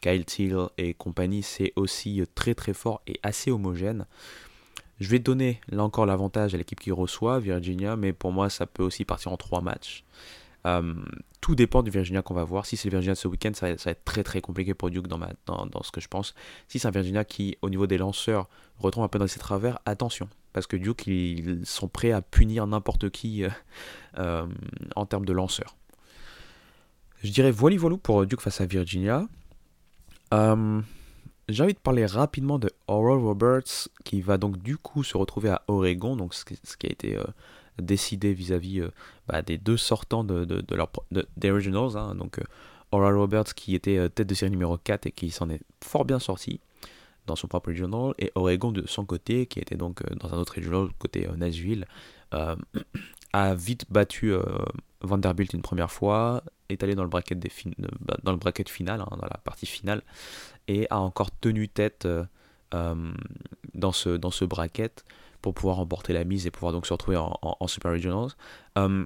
Kyle 0.00 0.24
Teal 0.24 0.68
et 0.78 0.94
compagnie, 0.94 1.42
c'est 1.42 1.72
aussi 1.76 2.22
très 2.34 2.54
très 2.54 2.72
fort 2.72 3.02
et 3.06 3.20
assez 3.22 3.50
homogène. 3.50 4.06
Je 5.00 5.08
vais 5.08 5.18
donner 5.18 5.60
là 5.68 5.82
encore 5.82 6.06
l'avantage 6.06 6.54
à 6.54 6.58
l'équipe 6.58 6.78
qui 6.78 6.92
reçoit, 6.92 7.40
Virginia, 7.40 7.96
mais 7.96 8.12
pour 8.12 8.30
moi 8.30 8.48
ça 8.48 8.66
peut 8.66 8.84
aussi 8.84 9.04
partir 9.04 9.32
en 9.32 9.36
trois 9.36 9.60
matchs. 9.60 10.04
Euh, 10.64 10.94
tout 11.42 11.54
dépend 11.54 11.82
du 11.82 11.90
Virginia 11.90 12.22
qu'on 12.22 12.34
va 12.34 12.44
voir. 12.44 12.64
Si 12.64 12.78
c'est 12.78 12.88
le 12.88 12.92
Virginia 12.92 13.14
ce 13.14 13.28
week-end, 13.28 13.50
ça, 13.52 13.66
va 13.66 13.72
être 13.72 14.04
très 14.04 14.22
très 14.22 14.40
compliqué 14.40 14.72
pour 14.74 14.90
Duke 14.90 15.08
dans, 15.08 15.18
ma, 15.18 15.30
dans, 15.46 15.82
ce 15.82 15.90
que 15.90 16.00
je 16.00 16.08
pense. 16.08 16.34
Si 16.68 16.78
c'est 16.78 16.88
un 16.88 16.92
Virginia 16.92 17.24
qui, 17.24 17.58
au 17.62 17.68
niveau 17.68 17.86
des 17.86 17.98
lanceurs, 17.98 18.48
retombe 18.78 19.04
un 19.04 19.08
peu 19.08 19.18
dans 19.18 19.26
ses 19.26 19.40
travers, 19.40 19.80
attention. 19.84 20.28
Parce 20.52 20.66
que 20.66 20.76
Duke, 20.76 21.06
ils 21.08 21.66
sont 21.66 21.88
prêts 21.88 22.12
à 22.12 22.22
punir 22.22 22.66
n'importe 22.66 23.10
qui 23.10 23.44
euh, 23.44 23.50
euh, 24.18 24.46
en 24.94 25.04
termes 25.04 25.26
de 25.26 25.32
lanceurs. 25.32 25.76
Je 27.24 27.30
dirais 27.30 27.50
voilà 27.50 27.76
voilà 27.76 27.96
pour 27.96 28.24
Duke 28.24 28.40
face 28.40 28.60
à 28.60 28.66
Virginia. 28.66 29.26
J'ai 31.48 31.62
envie 31.62 31.74
de 31.74 31.78
parler 31.78 32.06
rapidement 32.06 32.58
de 32.58 32.70
Oral 32.86 33.18
Roberts, 33.18 33.88
qui 34.04 34.20
va 34.20 34.38
donc 34.38 34.62
du 34.62 34.76
coup 34.76 35.02
se 35.02 35.16
retrouver 35.16 35.50
à 35.50 35.62
Oregon, 35.66 36.16
donc 36.16 36.34
ce 36.34 36.44
qui 36.44 36.86
a 36.86 36.90
été 36.90 37.16
euh, 37.16 37.24
décidé 37.80 38.32
vis-à-vis 38.32 38.80
euh, 38.80 38.90
bah, 39.26 39.42
des 39.42 39.58
deux 39.58 39.76
sortants 39.76 40.24
de, 40.24 40.44
de, 40.44 40.74
leur, 40.74 40.90
des 41.36 41.50
Originals. 41.50 41.96
Hein. 41.96 42.14
donc 42.14 42.38
euh, 42.38 42.44
Oral 42.90 43.16
Roberts 43.16 43.54
qui 43.54 43.74
était 43.74 44.08
tête 44.10 44.26
de 44.26 44.34
série 44.34 44.50
numéro 44.50 44.76
4 44.76 45.06
et 45.06 45.12
qui 45.12 45.30
s'en 45.30 45.48
est 45.48 45.62
fort 45.82 46.04
bien 46.04 46.18
sorti 46.18 46.60
dans 47.26 47.36
son 47.36 47.46
propre 47.46 47.68
regional, 47.68 48.14
et 48.18 48.32
Oregon 48.34 48.72
de 48.72 48.84
son 48.86 49.04
côté, 49.06 49.46
qui 49.46 49.60
était 49.60 49.76
donc 49.76 50.02
dans 50.16 50.34
un 50.34 50.38
autre 50.38 50.56
regional 50.56 50.88
côté 50.98 51.26
Nashville, 51.36 51.86
a 53.32 53.54
vite 53.54 53.86
battu 53.88 54.34
Vanderbilt 55.02 55.52
une 55.52 55.62
première 55.62 55.90
fois, 55.90 56.42
est 56.68 56.82
allé 56.82 56.94
dans 56.94 57.02
le 57.02 57.08
bracket, 57.08 57.38
des 57.38 57.50
dans 58.22 58.32
le 58.32 58.38
bracket 58.38 58.68
final, 58.68 59.00
hein, 59.00 59.08
dans 59.10 59.26
la 59.26 59.38
partie 59.44 59.66
finale, 59.66 60.02
et 60.68 60.86
a 60.90 61.00
encore 61.00 61.30
tenu 61.30 61.68
tête 61.68 62.06
euh, 62.06 62.24
euh, 62.74 63.12
dans, 63.74 63.92
ce, 63.92 64.10
dans 64.10 64.30
ce 64.30 64.44
bracket 64.44 65.04
pour 65.42 65.54
pouvoir 65.54 65.76
remporter 65.76 66.12
la 66.12 66.24
mise 66.24 66.46
et 66.46 66.50
pouvoir 66.50 66.72
donc 66.72 66.86
se 66.86 66.92
retrouver 66.92 67.18
en, 67.18 67.66
Super 67.66 67.92
Regionals. 67.92 68.30
Euh, 68.78 69.04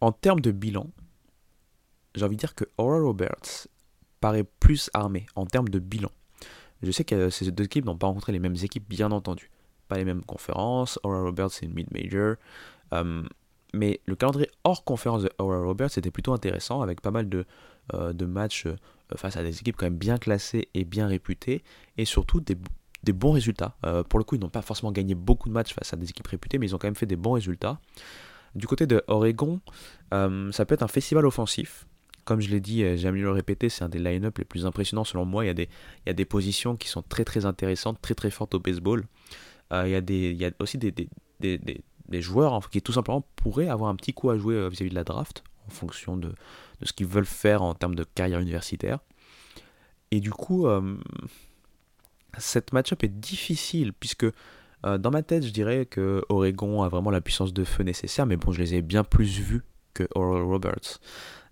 en 0.00 0.12
termes 0.12 0.40
de 0.40 0.50
bilan, 0.50 0.90
j'ai 2.14 2.24
envie 2.24 2.36
de 2.36 2.40
dire 2.40 2.54
que 2.54 2.64
Aura 2.76 3.00
Roberts 3.00 3.68
paraît 4.20 4.44
plus 4.44 4.90
armé 4.92 5.26
en 5.36 5.46
termes 5.46 5.68
de 5.68 5.78
bilan. 5.78 6.10
Je 6.82 6.90
sais 6.90 7.04
que 7.04 7.30
ces 7.30 7.50
deux 7.50 7.64
équipes 7.64 7.86
n'ont 7.86 7.96
pas 7.96 8.08
rencontré 8.08 8.32
les 8.32 8.38
mêmes 8.38 8.56
équipes, 8.62 8.86
bien 8.88 9.12
entendu. 9.12 9.50
Pas 9.88 9.96
les 9.96 10.04
mêmes 10.04 10.22
conférences. 10.22 10.98
Aura 11.04 11.22
Roberts, 11.22 11.52
c'est 11.52 11.66
une 11.66 11.74
mid-major. 11.74 12.36
mais 13.72 14.00
le 14.04 14.16
calendrier 14.16 14.50
hors 14.64 14.84
conférence 14.84 15.22
de 15.22 15.30
Aura 15.38 15.60
Roberts 15.60 15.96
était 15.96 16.10
plutôt 16.10 16.34
intéressant 16.34 16.82
avec 16.82 17.00
pas 17.00 17.10
mal 17.10 17.28
de, 17.28 17.46
de 17.94 18.26
matchs 18.26 18.66
face 19.14 19.36
à 19.36 19.42
des 19.42 19.60
équipes 19.60 19.76
quand 19.76 19.86
même 19.86 19.96
bien 19.96 20.18
classées 20.18 20.68
et 20.74 20.84
bien 20.84 21.06
réputées, 21.06 21.62
et 21.96 22.04
surtout 22.04 22.40
des, 22.40 22.56
bons 23.12 23.32
résultats. 23.32 23.76
Euh, 23.84 24.02
pour 24.02 24.18
le 24.18 24.24
coup, 24.24 24.34
ils 24.34 24.40
n'ont 24.40 24.48
pas 24.48 24.62
forcément 24.62 24.92
gagné 24.92 25.14
beaucoup 25.14 25.48
de 25.48 25.54
matchs 25.54 25.74
face 25.74 25.92
à 25.92 25.96
des 25.96 26.08
équipes 26.08 26.26
réputées, 26.26 26.58
mais 26.58 26.66
ils 26.66 26.74
ont 26.74 26.78
quand 26.78 26.86
même 26.86 26.96
fait 26.96 27.06
des 27.06 27.16
bons 27.16 27.32
résultats. 27.32 27.80
Du 28.54 28.66
côté 28.66 28.86
de 28.86 29.02
Oregon, 29.06 29.60
euh, 30.14 30.50
ça 30.52 30.64
peut 30.64 30.74
être 30.74 30.82
un 30.82 30.88
festival 30.88 31.26
offensif. 31.26 31.86
Comme 32.24 32.40
je 32.40 32.48
l'ai 32.48 32.60
dit, 32.60 32.82
euh, 32.82 32.96
j'aime 32.96 33.14
le 33.14 33.30
répéter, 33.30 33.68
c'est 33.68 33.84
un 33.84 33.88
des 33.88 33.98
line-up 33.98 34.38
les 34.38 34.44
plus 34.44 34.66
impressionnants 34.66 35.04
selon 35.04 35.24
moi. 35.24 35.44
Il 35.44 35.48
y, 35.48 35.50
a 35.50 35.54
des, 35.54 35.68
il 36.04 36.08
y 36.08 36.10
a 36.10 36.14
des 36.14 36.24
positions 36.24 36.76
qui 36.76 36.88
sont 36.88 37.02
très 37.02 37.24
très 37.24 37.46
intéressantes, 37.46 38.00
très 38.00 38.14
très 38.14 38.30
fortes 38.30 38.54
au 38.54 38.60
baseball. 38.60 39.04
il, 39.72 39.88
y 39.88 39.94
a 39.94 40.00
des, 40.00 40.30
il 40.30 40.36
y 40.36 40.44
a 40.44 40.50
aussi 40.58 40.78
des, 40.78 40.90
des, 40.90 41.08
des, 41.40 41.58
des 42.08 42.22
joueurs 42.22 42.68
qui 42.70 42.82
tout 42.82 42.92
simplement 42.92 43.24
pourraient 43.36 43.68
avoir 43.68 43.90
un 43.90 43.96
petit 43.96 44.12
coup 44.12 44.30
à 44.30 44.38
jouer 44.38 44.54
vis-à-vis 44.68 44.86
-vis 44.86 44.90
de 44.90 44.94
la 44.94 45.04
draft 45.04 45.44
en 45.66 45.70
fonction 45.70 46.16
de, 46.16 46.28
de 46.80 46.86
ce 46.86 46.92
qu'ils 46.92 47.06
veulent 47.06 47.26
faire 47.26 47.62
en 47.62 47.74
termes 47.74 47.94
de 47.94 48.04
carrière 48.04 48.40
universitaire. 48.40 48.98
Et 50.10 50.20
du 50.20 50.30
coup, 50.30 50.66
cette 52.38 52.72
match-up 52.72 53.02
est 53.04 53.08
difficile, 53.08 53.92
puisque 53.92 54.26
euh, 54.84 54.98
dans 54.98 55.10
ma 55.10 55.22
tête, 55.22 55.44
je 55.44 55.50
dirais 55.50 55.86
que 55.86 56.22
Oregon 56.28 56.82
a 56.82 56.88
vraiment 56.88 57.10
la 57.10 57.20
puissance 57.20 57.52
de 57.52 57.64
feu 57.64 57.82
nécessaire, 57.82 58.26
mais 58.26 58.36
bon, 58.36 58.52
je 58.52 58.60
les 58.60 58.74
ai 58.74 58.82
bien 58.82 59.04
plus 59.04 59.40
vus 59.40 59.62
que 59.94 60.08
Oral 60.14 60.42
Roberts. 60.42 61.00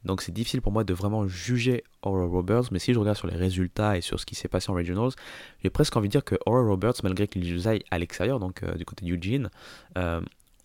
Donc 0.05 0.21
c'est 0.21 0.33
difficile 0.33 0.61
pour 0.61 0.73
moi 0.73 0.85
de 0.85 0.93
vraiment 0.93 1.27
juger 1.27 1.83
Oral 2.03 2.29
Roberts, 2.29 2.65
mais 2.71 2.79
si 2.79 2.93
je 2.93 2.99
regarde 2.99 3.17
sur 3.17 3.27
les 3.27 3.37
résultats 3.37 3.97
et 3.97 4.03
sur 4.03 4.21
ce 4.21 4.27
qui 4.27 4.35
s'est 4.35 4.49
passé 4.49 4.71
en 4.71 4.75
Regionals, 4.75 5.13
j'ai 5.63 5.71
presque 5.71 5.97
envie 5.97 6.09
de 6.09 6.13
dire 6.13 6.25
que 6.25 6.37
Oral 6.45 6.69
Roberts, 6.69 6.97
malgré 7.03 7.27
qu'ils 7.27 7.67
aillent 7.67 7.85
à 7.91 7.99
l'extérieur, 7.99 8.39
donc 8.39 8.63
euh, 8.63 8.75
du 8.75 8.85
côté 8.85 9.07
de 9.07 9.13
Eugene, 9.15 9.51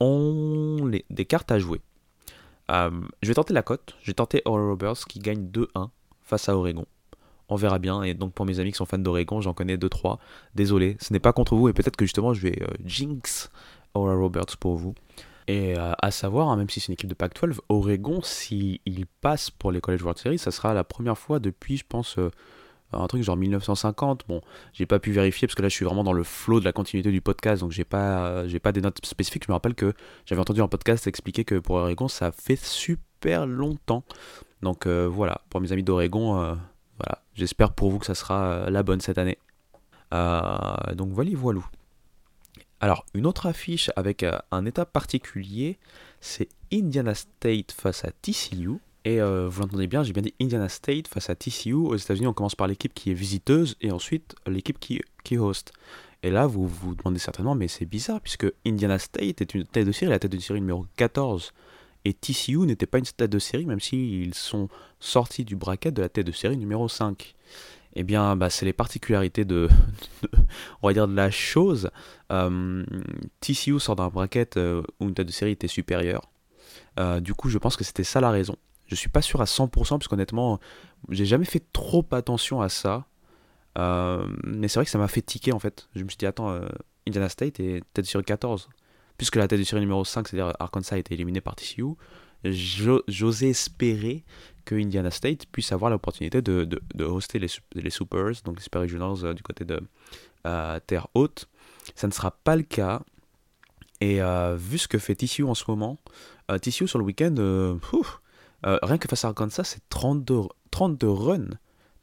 ont 0.01 0.91
des 1.09 1.25
cartes 1.25 1.51
à 1.51 1.59
jouer. 1.59 1.81
Euh, 2.69 2.91
je 3.21 3.27
vais 3.27 3.33
tenter 3.33 3.53
la 3.53 3.63
cote. 3.63 3.95
Je 4.01 4.07
vais 4.07 4.13
tenter 4.13 4.41
Oral 4.45 4.65
Roberts 4.65 5.05
qui 5.07 5.19
gagne 5.19 5.47
2-1 5.47 5.89
face 6.21 6.49
à 6.49 6.55
Oregon. 6.55 6.85
On 7.49 7.55
verra 7.55 7.79
bien. 7.79 8.03
Et 8.03 8.13
donc 8.13 8.33
pour 8.33 8.45
mes 8.45 8.59
amis 8.59 8.71
qui 8.71 8.77
sont 8.77 8.85
fans 8.85 8.97
d'Oregon, 8.97 9.41
j'en 9.41 9.53
connais 9.53 9.77
2-3. 9.77 10.17
Désolé, 10.55 10.97
ce 10.99 11.13
n'est 11.13 11.19
pas 11.19 11.33
contre 11.33 11.55
vous. 11.55 11.69
Et 11.69 11.73
peut-être 11.73 11.97
que 11.97 12.05
justement 12.05 12.33
je 12.33 12.41
vais 12.41 12.61
euh, 12.61 12.67
jinx 12.85 13.51
Oral 13.93 14.17
Roberts 14.17 14.57
pour 14.59 14.75
vous. 14.75 14.95
Et 15.47 15.77
euh, 15.77 15.93
à 15.99 16.11
savoir, 16.11 16.49
hein, 16.49 16.57
même 16.57 16.69
si 16.69 16.79
c'est 16.79 16.87
une 16.87 16.93
équipe 16.93 17.09
de 17.09 17.15
Pac-12, 17.15 17.57
Oregon, 17.69 18.21
s'il 18.21 18.79
passe 19.21 19.49
pour 19.49 19.71
les 19.71 19.81
College 19.81 20.03
World 20.03 20.19
Series, 20.19 20.37
ça 20.37 20.51
sera 20.51 20.75
la 20.75 20.83
première 20.83 21.17
fois 21.17 21.39
depuis, 21.39 21.77
je 21.77 21.85
pense, 21.87 22.19
un 22.93 23.07
truc 23.07 23.23
genre 23.23 23.37
1950. 23.37 24.25
Bon, 24.27 24.41
j'ai 24.73 24.85
pas 24.85 24.99
pu 24.99 25.11
vérifier 25.11 25.47
parce 25.47 25.55
que 25.55 25.61
là 25.61 25.69
je 25.69 25.75
suis 25.75 25.85
vraiment 25.85 26.03
dans 26.03 26.13
le 26.13 26.23
flow 26.23 26.59
de 26.59 26.65
la 26.65 26.71
continuité 26.71 27.11
du 27.11 27.21
podcast, 27.21 27.61
donc 27.61 27.71
j'ai 27.71 27.83
pas, 27.83 28.47
j'ai 28.47 28.59
pas 28.59 28.71
des 28.71 28.81
notes 28.81 29.03
spécifiques. 29.05 29.45
Je 29.45 29.51
me 29.51 29.55
rappelle 29.55 29.75
que 29.75 29.93
j'avais 30.25 30.41
entendu 30.41 30.61
un 30.61 30.67
podcast 30.67 31.07
expliquer 31.07 31.43
que 31.45 31.55
pour 31.55 31.77
Oregon 31.77 32.07
ça 32.07 32.31
fait 32.31 32.59
super 32.59 33.45
longtemps. 33.45 34.03
Donc 34.61 34.87
euh, 34.87 35.07
voilà, 35.07 35.41
pour 35.49 35.61
mes 35.61 35.71
amis 35.71 35.83
d'Oregon, 35.83 36.41
euh, 36.41 36.55
j'espère 37.39 37.73
pour 37.73 37.89
vous 37.89 37.99
que 37.99 38.05
ça 38.05 38.15
sera 38.15 38.51
euh, 38.51 38.69
la 38.69 38.83
bonne 38.83 39.01
cette 39.01 39.17
année. 39.17 39.37
donc 40.11 41.09
voilà, 41.09 41.31
voilou. 41.35 41.65
Alors, 42.81 43.05
une 43.13 43.25
autre 43.25 43.45
affiche 43.45 43.91
avec 43.95 44.25
un 44.51 44.65
état 44.65 44.85
particulier, 44.85 45.77
c'est 46.21 46.47
Indiana 46.71 47.13
State 47.13 47.71
face 47.73 48.05
à 48.05 48.11
TCU. 48.11 48.79
Et 49.05 49.19
vous 49.19 49.61
l'entendez 49.61 49.87
bien, 49.87 50.03
j'ai 50.03 50.13
bien 50.13 50.21
dit 50.21 50.33
Indiana 50.39 50.69
State 50.69 51.09
face 51.09 51.29
à 51.29 51.35
TCU. 51.35 51.73
Aux 51.73 51.97
États-Unis, 51.97 52.27
on 52.27 52.33
commence 52.33 52.55
par 52.55 52.67
l'équipe 52.67 52.93
qui 52.93 53.11
est 53.11 53.13
visiteuse 53.13 53.75
et 53.81 53.91
ensuite 53.91 54.35
l'équipe 54.47 54.79
qui, 54.79 55.01
qui 55.25 55.37
host. 55.37 55.73
Et 56.21 56.31
là, 56.31 56.47
vous 56.47 56.67
vous 56.67 56.95
demandez 56.95 57.19
certainement, 57.19 57.55
mais 57.55 57.67
c'est 57.67 57.85
bizarre, 57.85 58.19
puisque 58.19 58.47
Indiana 58.65 58.99
State 58.99 59.41
est 59.41 59.53
une 59.53 59.65
tête 59.65 59.87
de 59.87 59.91
série, 59.91 60.11
la 60.11 60.19
tête 60.19 60.31
de 60.31 60.39
série 60.39 60.59
numéro 60.59 60.85
14. 60.97 61.53
Et 62.05 62.13
TCU 62.13 62.59
n'était 62.59 62.85
pas 62.85 62.97
une 62.97 63.05
tête 63.05 63.29
de 63.29 63.39
série, 63.39 63.65
même 63.65 63.79
s'ils 63.79 64.33
sont 64.33 64.69
sortis 64.99 65.43
du 65.43 65.55
bracket 65.55 65.93
de 65.93 66.01
la 66.01 66.09
tête 66.09 66.25
de 66.25 66.31
série 66.31 66.57
numéro 66.57 66.87
5. 66.87 67.35
Eh 67.95 68.03
bien, 68.03 68.35
bah, 68.35 68.49
c'est 68.49 68.65
les 68.65 68.73
particularités 68.73 69.45
de, 69.45 69.67
on 70.81 70.87
va 70.87 70.93
dire, 70.93 71.07
de 71.07 71.15
la 71.15 71.31
chose. 71.31 71.89
Euh, 72.31 72.85
TCU 73.41 73.79
sort 73.79 73.95
d'un 73.95 74.09
bracket 74.09 74.57
euh, 74.57 74.83
où 74.99 75.05
une 75.05 75.13
tête 75.13 75.27
de 75.27 75.31
série 75.31 75.51
était 75.51 75.67
supérieure. 75.67 76.29
Euh, 76.99 77.19
du 77.19 77.33
coup, 77.33 77.49
je 77.49 77.57
pense 77.57 77.75
que 77.75 77.83
c'était 77.83 78.03
ça 78.03 78.21
la 78.21 78.29
raison. 78.29 78.55
Je 78.85 78.95
suis 78.95 79.09
pas 79.09 79.21
sûr 79.21 79.41
à 79.41 79.45
100%, 79.45 79.69
parce 79.71 80.07
qu'honnêtement, 80.07 80.59
j'ai 81.09 81.25
jamais 81.25 81.45
fait 81.45 81.63
trop 81.73 82.05
attention 82.11 82.61
à 82.61 82.69
ça. 82.69 83.05
mais 83.75 84.67
c'est 84.67 84.75
vrai 84.79 84.85
que 84.85 84.91
ça 84.91 84.97
m'a 84.97 85.07
fait 85.07 85.21
tiquer 85.21 85.51
en 85.51 85.59
fait. 85.59 85.89
Je 85.95 86.03
me 86.03 86.09
suis 86.09 86.17
dit, 86.17 86.25
attends, 86.25 86.59
Indiana 87.07 87.29
State 87.29 87.59
est 87.59 87.83
tête 87.93 88.05
de 88.05 88.09
série 88.09 88.23
14. 88.23 88.69
Puisque 89.19 89.35
la 89.35 89.49
tête 89.49 89.59
de 89.59 89.65
série 89.65 89.81
numéro 89.81 90.05
5, 90.05 90.29
c'est-à-dire 90.29 90.55
Arkansas, 90.59 90.95
a 90.95 90.97
été 90.97 91.13
éliminé 91.13 91.41
par 91.41 91.57
TCU, 91.57 91.83
j'osais 92.45 93.49
espérer 93.49 94.23
que 94.63 94.75
Indiana 94.75 95.11
State 95.11 95.45
puisse 95.51 95.73
avoir 95.73 95.91
l'opportunité 95.91 96.41
de, 96.41 96.79
hoster 97.01 97.37
les, 97.37 97.49
les 97.73 97.89
Supers, 97.89 98.41
donc 98.45 98.55
les 98.55 98.63
Super 98.63 98.79
Regionals 98.79 99.25
euh, 99.25 99.33
du 99.33 99.43
côté 99.43 99.65
de 99.65 99.81
euh, 100.47 100.79
Terre 100.87 101.09
Haute. 101.15 101.49
Ça 101.95 102.07
ne 102.07 102.13
sera 102.13 102.31
pas 102.31 102.55
le 102.55 102.63
cas. 102.63 103.01
Et 103.99 104.21
euh, 104.21 104.55
vu 104.57 104.77
ce 104.77 104.87
que 104.87 104.97
fait 104.97 105.15
TCU 105.15 105.43
en 105.43 105.53
ce 105.53 105.65
moment, 105.67 105.99
TCU 106.61 106.87
sur 106.87 106.97
le 106.97 107.03
week-end, 107.03 107.35
rien 108.63 108.97
que 108.97 109.07
face 109.09 109.25
à 109.25 109.27
Arkansas, 109.27 109.65
c'est 109.65 109.81
32, 109.89 110.43
32 110.71 111.09
runs. 111.09 111.49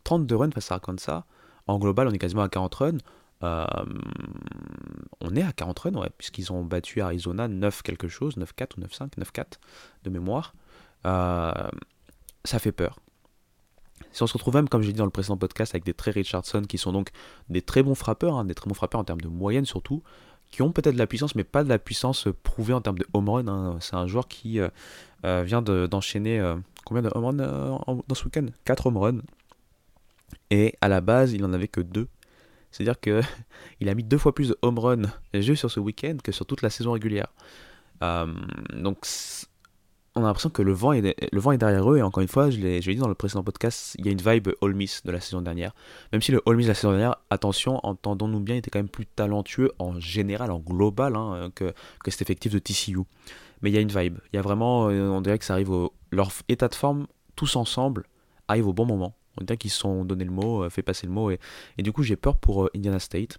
32 0.04 0.36
runs 0.36 0.50
face 0.50 0.70
à 0.70 0.74
Arkansas. 0.74 1.24
En 1.66 1.78
global, 1.78 2.08
on 2.08 2.10
est 2.10 2.18
quasiment 2.18 2.42
à 2.42 2.50
40 2.50 2.74
runs. 2.74 2.98
On 3.42 5.36
est 5.36 5.42
à 5.42 5.52
40 5.52 5.78
runs, 5.78 6.08
puisqu'ils 6.18 6.52
ont 6.52 6.64
battu 6.64 7.00
Arizona 7.00 7.48
9 7.48 7.82
quelque 7.82 8.08
chose, 8.08 8.36
9-4 8.36 8.78
ou 8.78 8.80
9-5, 8.82 9.10
9-4 9.18 9.44
de 10.04 10.10
mémoire. 10.10 10.54
Euh, 11.06 11.52
ça 12.44 12.58
fait 12.58 12.72
peur. 12.72 12.98
Si 14.12 14.22
on 14.22 14.26
se 14.26 14.32
retrouve 14.32 14.54
même, 14.54 14.68
comme 14.68 14.82
j'ai 14.82 14.92
dit 14.92 14.98
dans 14.98 15.04
le 15.04 15.10
précédent 15.10 15.36
podcast, 15.36 15.74
avec 15.74 15.84
des 15.84 15.94
Trey 15.94 16.10
Richardson 16.10 16.62
qui 16.62 16.78
sont 16.78 16.92
donc 16.92 17.10
des 17.48 17.62
très 17.62 17.82
bons 17.82 17.94
frappeurs, 17.94 18.36
hein, 18.36 18.44
des 18.44 18.54
très 18.54 18.68
bons 18.68 18.74
frappeurs 18.74 19.00
en 19.00 19.04
termes 19.04 19.20
de 19.20 19.28
moyenne 19.28 19.66
surtout, 19.66 20.02
qui 20.50 20.62
ont 20.62 20.72
peut-être 20.72 20.94
de 20.94 20.98
la 20.98 21.06
puissance, 21.06 21.34
mais 21.34 21.44
pas 21.44 21.64
de 21.64 21.68
la 21.68 21.78
puissance 21.78 22.28
prouvée 22.42 22.72
en 22.72 22.80
termes 22.80 22.98
de 22.98 23.06
home 23.12 23.28
run. 23.28 23.48
Hein. 23.48 23.78
C'est 23.80 23.94
un 23.94 24.06
joueur 24.06 24.28
qui 24.28 24.60
euh, 24.60 24.68
euh, 25.24 25.42
vient 25.44 25.62
d'enchaîner 25.62 26.38
euh, 26.38 26.56
combien 26.84 27.02
de 27.02 27.10
home 27.14 27.24
run 27.24 27.34
dans 27.34 28.14
ce 28.14 28.24
week-end? 28.24 28.46
4 28.64 28.86
home 28.86 28.96
runs. 28.96 29.22
Et 30.50 30.74
à 30.80 30.88
la 30.88 31.00
base, 31.00 31.32
il 31.32 31.42
n'en 31.42 31.52
avait 31.52 31.68
que 31.68 31.80
2. 31.80 32.08
C'est-à-dire 32.70 33.00
qu'il 33.00 33.88
a 33.88 33.94
mis 33.94 34.04
deux 34.04 34.18
fois 34.18 34.34
plus 34.34 34.50
de 34.50 34.58
home 34.62 34.78
run 34.78 35.02
juste 35.34 35.60
sur 35.60 35.70
ce 35.70 35.80
week-end 35.80 36.16
que 36.22 36.32
sur 36.32 36.46
toute 36.46 36.62
la 36.62 36.70
saison 36.70 36.92
régulière. 36.92 37.28
donc 38.00 39.06
on 40.16 40.22
a 40.24 40.28
l'impression 40.28 40.48
que 40.48 40.62
le 40.62 40.72
vent, 40.72 40.94
est, 40.94 41.14
le 41.30 41.40
vent 41.40 41.52
est 41.52 41.58
derrière 41.58 41.92
eux. 41.92 41.98
Et 41.98 42.02
encore 42.02 42.22
une 42.22 42.28
fois, 42.28 42.48
je 42.48 42.58
l'ai 42.58 42.80
dit 42.80 42.96
dans 42.96 43.06
le 43.06 43.14
précédent 43.14 43.44
podcast, 43.44 43.94
il 43.98 44.06
y 44.06 44.08
a 44.08 44.12
une 44.12 44.22
vibe 44.22 44.48
All 44.62 44.74
Miss 44.74 45.04
de 45.04 45.12
la 45.12 45.20
saison 45.20 45.42
dernière. 45.42 45.74
Même 46.10 46.22
si 46.22 46.32
le 46.32 46.40
All 46.46 46.56
Miss 46.56 46.64
de 46.64 46.70
la 46.70 46.74
saison 46.74 46.92
dernière, 46.92 47.16
attention, 47.28 47.80
entendons-nous 47.82 48.40
bien, 48.40 48.56
était 48.56 48.70
quand 48.70 48.78
même 48.78 48.88
plus 48.88 49.04
talentueux 49.04 49.72
en 49.78 50.00
général, 50.00 50.50
en 50.50 50.58
global, 50.58 51.16
hein, 51.16 51.50
que, 51.54 51.74
que 52.02 52.10
cet 52.10 52.22
effectif 52.22 52.50
de 52.50 52.58
TCU. 52.58 52.96
Mais 53.60 53.70
il 53.70 53.74
y 53.74 53.78
a 53.78 53.82
une 53.82 53.92
vibe. 53.92 54.18
Il 54.32 54.36
y 54.36 54.38
a 54.38 54.42
vraiment, 54.42 54.88
euh, 54.88 55.08
on 55.10 55.20
dirait 55.20 55.38
que 55.38 55.44
ça 55.44 55.52
arrive 55.52 55.70
au. 55.70 55.92
Leur 56.10 56.30
état 56.48 56.68
de 56.68 56.74
forme, 56.74 57.06
tous 57.34 57.56
ensemble, 57.56 58.06
arrive 58.48 58.68
au 58.68 58.72
bon 58.72 58.86
moment. 58.86 59.14
On 59.40 59.44
dirait 59.44 59.56
qu'ils 59.56 59.70
se 59.70 59.78
sont 59.78 60.04
donné 60.04 60.24
le 60.24 60.30
mot, 60.30 60.64
euh, 60.64 60.70
fait 60.70 60.82
passer 60.82 61.06
le 61.06 61.12
mot. 61.12 61.30
Et, 61.30 61.38
du 61.78 61.92
coup, 61.92 62.02
j'ai 62.02 62.16
peur 62.16 62.36
pour 62.38 62.64
euh, 62.64 62.70
Indiana 62.74 62.98
State. 62.98 63.38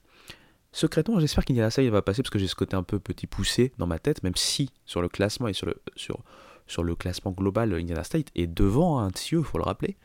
Secrètement, 0.72 1.20
j'espère 1.20 1.46
qu'Indiana 1.46 1.72
State 1.72 1.88
va 1.88 2.02
passer 2.02 2.22
parce 2.22 2.30
que 2.30 2.40
j'ai 2.40 2.48
ce 2.48 2.56
côté 2.56 2.76
un 2.76 2.84
peu 2.84 3.00
petit 3.00 3.26
poussé 3.26 3.74
dans 3.78 3.88
ma 3.88 4.00
tête, 4.00 4.22
même 4.24 4.36
si 4.36 4.70
sur 4.86 5.02
le 5.02 5.10
classement 5.10 5.48
et 5.48 5.54
sur 5.54 5.66
le, 5.66 5.82
sur, 5.96 6.24
sur 6.68 6.84
le 6.84 6.96
classement 6.96 7.32
global, 7.32 7.74
Indiana 7.74 8.04
State 8.04 8.28
est 8.36 8.48
devant 8.48 9.00
un 9.00 9.10
TCU, 9.10 9.40
il 9.40 9.44
faut 9.44 9.58
le 9.58 9.64
rappeler. 9.64 9.98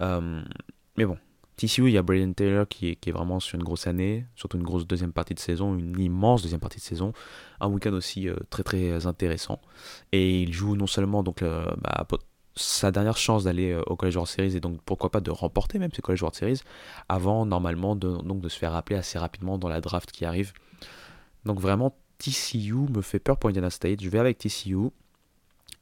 Euh, 0.00 0.42
mais 0.96 1.04
bon, 1.04 1.18
TCU, 1.56 1.88
il 1.88 1.92
y 1.92 1.98
a 1.98 2.02
Braden 2.02 2.34
Taylor 2.34 2.66
qui 2.66 2.90
est, 2.90 2.96
qui 2.96 3.10
est, 3.10 3.12
vraiment 3.12 3.38
sur 3.40 3.56
une 3.56 3.64
grosse 3.64 3.86
année, 3.86 4.24
surtout 4.34 4.56
une 4.56 4.62
grosse 4.62 4.86
deuxième 4.86 5.12
partie 5.12 5.34
de 5.34 5.40
saison, 5.40 5.76
une 5.76 6.00
immense 6.00 6.42
deuxième 6.42 6.60
partie 6.60 6.78
de 6.78 6.84
saison, 6.84 7.12
un 7.60 7.68
week-end 7.68 7.92
aussi 7.92 8.28
euh, 8.28 8.36
très 8.48 8.62
très 8.62 9.06
intéressant. 9.06 9.60
Et 10.12 10.40
il 10.40 10.52
joue 10.52 10.76
non 10.76 10.86
seulement 10.86 11.22
donc 11.22 11.42
bah, 11.42 12.06
sa 12.56 12.90
dernière 12.90 13.16
chance 13.16 13.44
d'aller 13.44 13.72
euh, 13.72 13.82
au 13.86 13.96
College 13.96 14.16
World 14.16 14.30
Series 14.30 14.56
et 14.56 14.60
donc 14.60 14.80
pourquoi 14.84 15.10
pas 15.10 15.20
de 15.20 15.30
remporter 15.30 15.78
même 15.78 15.90
ce 15.92 16.00
College 16.00 16.22
World 16.22 16.36
Series 16.36 16.60
avant 17.08 17.46
normalement 17.46 17.96
de, 17.96 18.16
donc 18.22 18.40
de 18.40 18.48
se 18.48 18.58
faire 18.58 18.72
rappeler 18.72 18.96
assez 18.96 19.18
rapidement 19.18 19.58
dans 19.58 19.68
la 19.68 19.80
draft 19.80 20.12
qui 20.12 20.24
arrive. 20.24 20.52
Donc 21.44 21.60
vraiment 21.60 21.96
TCU 22.18 22.74
me 22.74 23.02
fait 23.02 23.18
peur 23.18 23.36
pour 23.38 23.50
Indiana 23.50 23.70
State. 23.70 24.02
Je 24.02 24.08
vais 24.08 24.18
avec 24.18 24.38
TCU. 24.38 24.90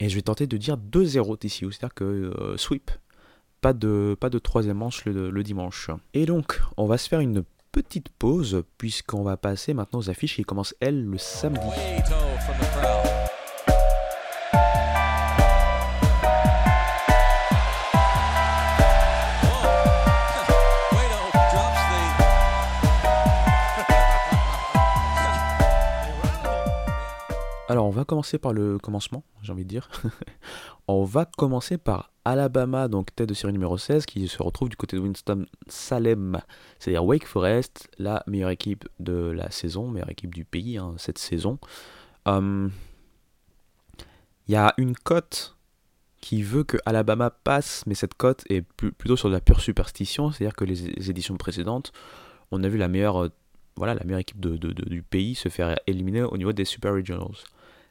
Et 0.01 0.09
je 0.09 0.17
vais 0.17 0.23
tenter 0.23 0.47
de 0.47 0.57
dire 0.57 0.77
2-0 0.77 1.39
TCU, 1.39 1.71
c'est-à-dire 1.71 1.95
que 1.95 2.05
euh, 2.05 2.57
sweep. 2.57 2.91
Pas 3.61 3.73
de, 3.73 4.17
pas 4.19 4.31
de 4.31 4.41
troisième 4.41 4.79
manche 4.79 5.05
le, 5.05 5.31
le, 5.31 5.43
dimanche. 5.45 5.91
Et 6.15 6.27
donc, 6.27 6.61
on 6.77 6.87
va 6.87 6.99
se 6.99 7.09
faire 7.09 7.21
une 7.21 7.45
petite 7.71 8.09
pause, 8.09 8.65
puisqu'on 8.77 9.23
va 9.23 9.37
passer 9.37 9.75
maintenant 9.75 10.01
aux 10.01 10.11
affiches 10.11 10.35
qui 10.35 10.43
commencent, 10.43 10.75
elles, 10.81 11.05
le 11.05 11.19
samedi. 11.19 11.61
Alors, 27.73 27.87
on 27.87 27.91
va 27.91 28.05
commencer 28.05 28.37
par 28.37 28.53
le 28.53 28.77
commencement, 28.77 29.25
j'ai 29.41 29.51
envie 29.51 29.65
de 29.65 29.69
dire. 29.71 29.89
on 30.89 31.05
va 31.05 31.25
commencer 31.25 31.79
par 31.79 32.13
Alabama, 32.23 32.87
donc 32.87 33.15
tête 33.17 33.31
de 33.31 33.33
série 33.33 33.55
numéro 33.55 33.79
16, 33.79 34.05
qui 34.05 34.29
se 34.29 34.43
retrouve 34.43 34.69
du 34.69 34.77
côté 34.77 34.99
de 34.99 35.01
Winston-Salem, 35.01 36.43
c'est-à-dire 36.79 37.03
Wake 37.03 37.27
Forest, 37.27 37.89
la 37.97 38.23
meilleure 38.27 38.51
équipe 38.51 38.87
de 39.01 39.15
la 39.15 39.51
saison, 39.51 39.89
meilleure 39.89 40.11
équipe 40.11 40.35
du 40.35 40.45
pays 40.45 40.77
hein, 40.77 40.93
cette 40.99 41.17
saison. 41.17 41.59
Hum, 42.27 42.73
il 44.49 44.53
y 44.53 44.57
a 44.57 44.75
une 44.77 44.95
cote 44.95 45.57
qui 46.21 46.43
veut 46.43 46.65
que 46.65 46.77
Alabama 46.85 47.31
passe, 47.31 47.85
mais 47.87 47.95
cette 47.95 48.13
cote 48.13 48.45
est 48.51 48.61
plutôt 48.61 49.17
sur 49.17 49.31
de 49.31 49.35
la 49.35 49.41
pure 49.41 49.63
superstition, 49.63 50.31
c'est-à-dire 50.31 50.57
que 50.57 50.67
les, 50.67 51.09
éditions 51.09 51.39
précédentes, 51.39 51.95
on 52.51 52.63
a 52.65 52.69
vu 52.69 52.77
la 52.77 52.89
meilleure, 52.89 53.31
meilleure 53.79 54.19
équipe 54.19 54.45
du 54.45 55.03
pays 55.03 55.35
se 55.35 55.49
faire 55.49 55.79
éliminer 55.87 56.25
au 56.25 56.37
niveau 56.37 56.53
des 56.53 56.67
Super 56.67 56.93
Regionals. 56.93 57.39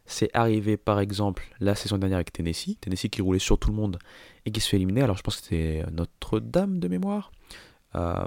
C'est 0.05 0.29
arrivé 0.34 0.77
par 0.77 1.00
exemple 1.00 1.43
la 1.60 1.75
saison 1.75 1.98
dernière 1.98 2.17
avec 2.17 2.34
Tennessee, 2.34 2.77
Tennessee 2.81 3.10
qui 3.10 3.22
roulait 3.22 3.39
sur 3.39 3.58
tout 3.58 3.70
le 3.70 3.75
monde 3.75 4.00
et 4.46 4.51
qui 4.51 4.60
se 4.60 4.70
fait 4.70 4.77
éliminer. 4.77 5.01
Alors 5.01 5.17
je 5.17 5.24
pense 5.24 5.38
que 5.38 5.43
c'était 5.43 5.86
Notre-Dame 5.91 6.79
de 6.79 6.88
mémoire. 6.88 7.31
Euh, 7.96 8.25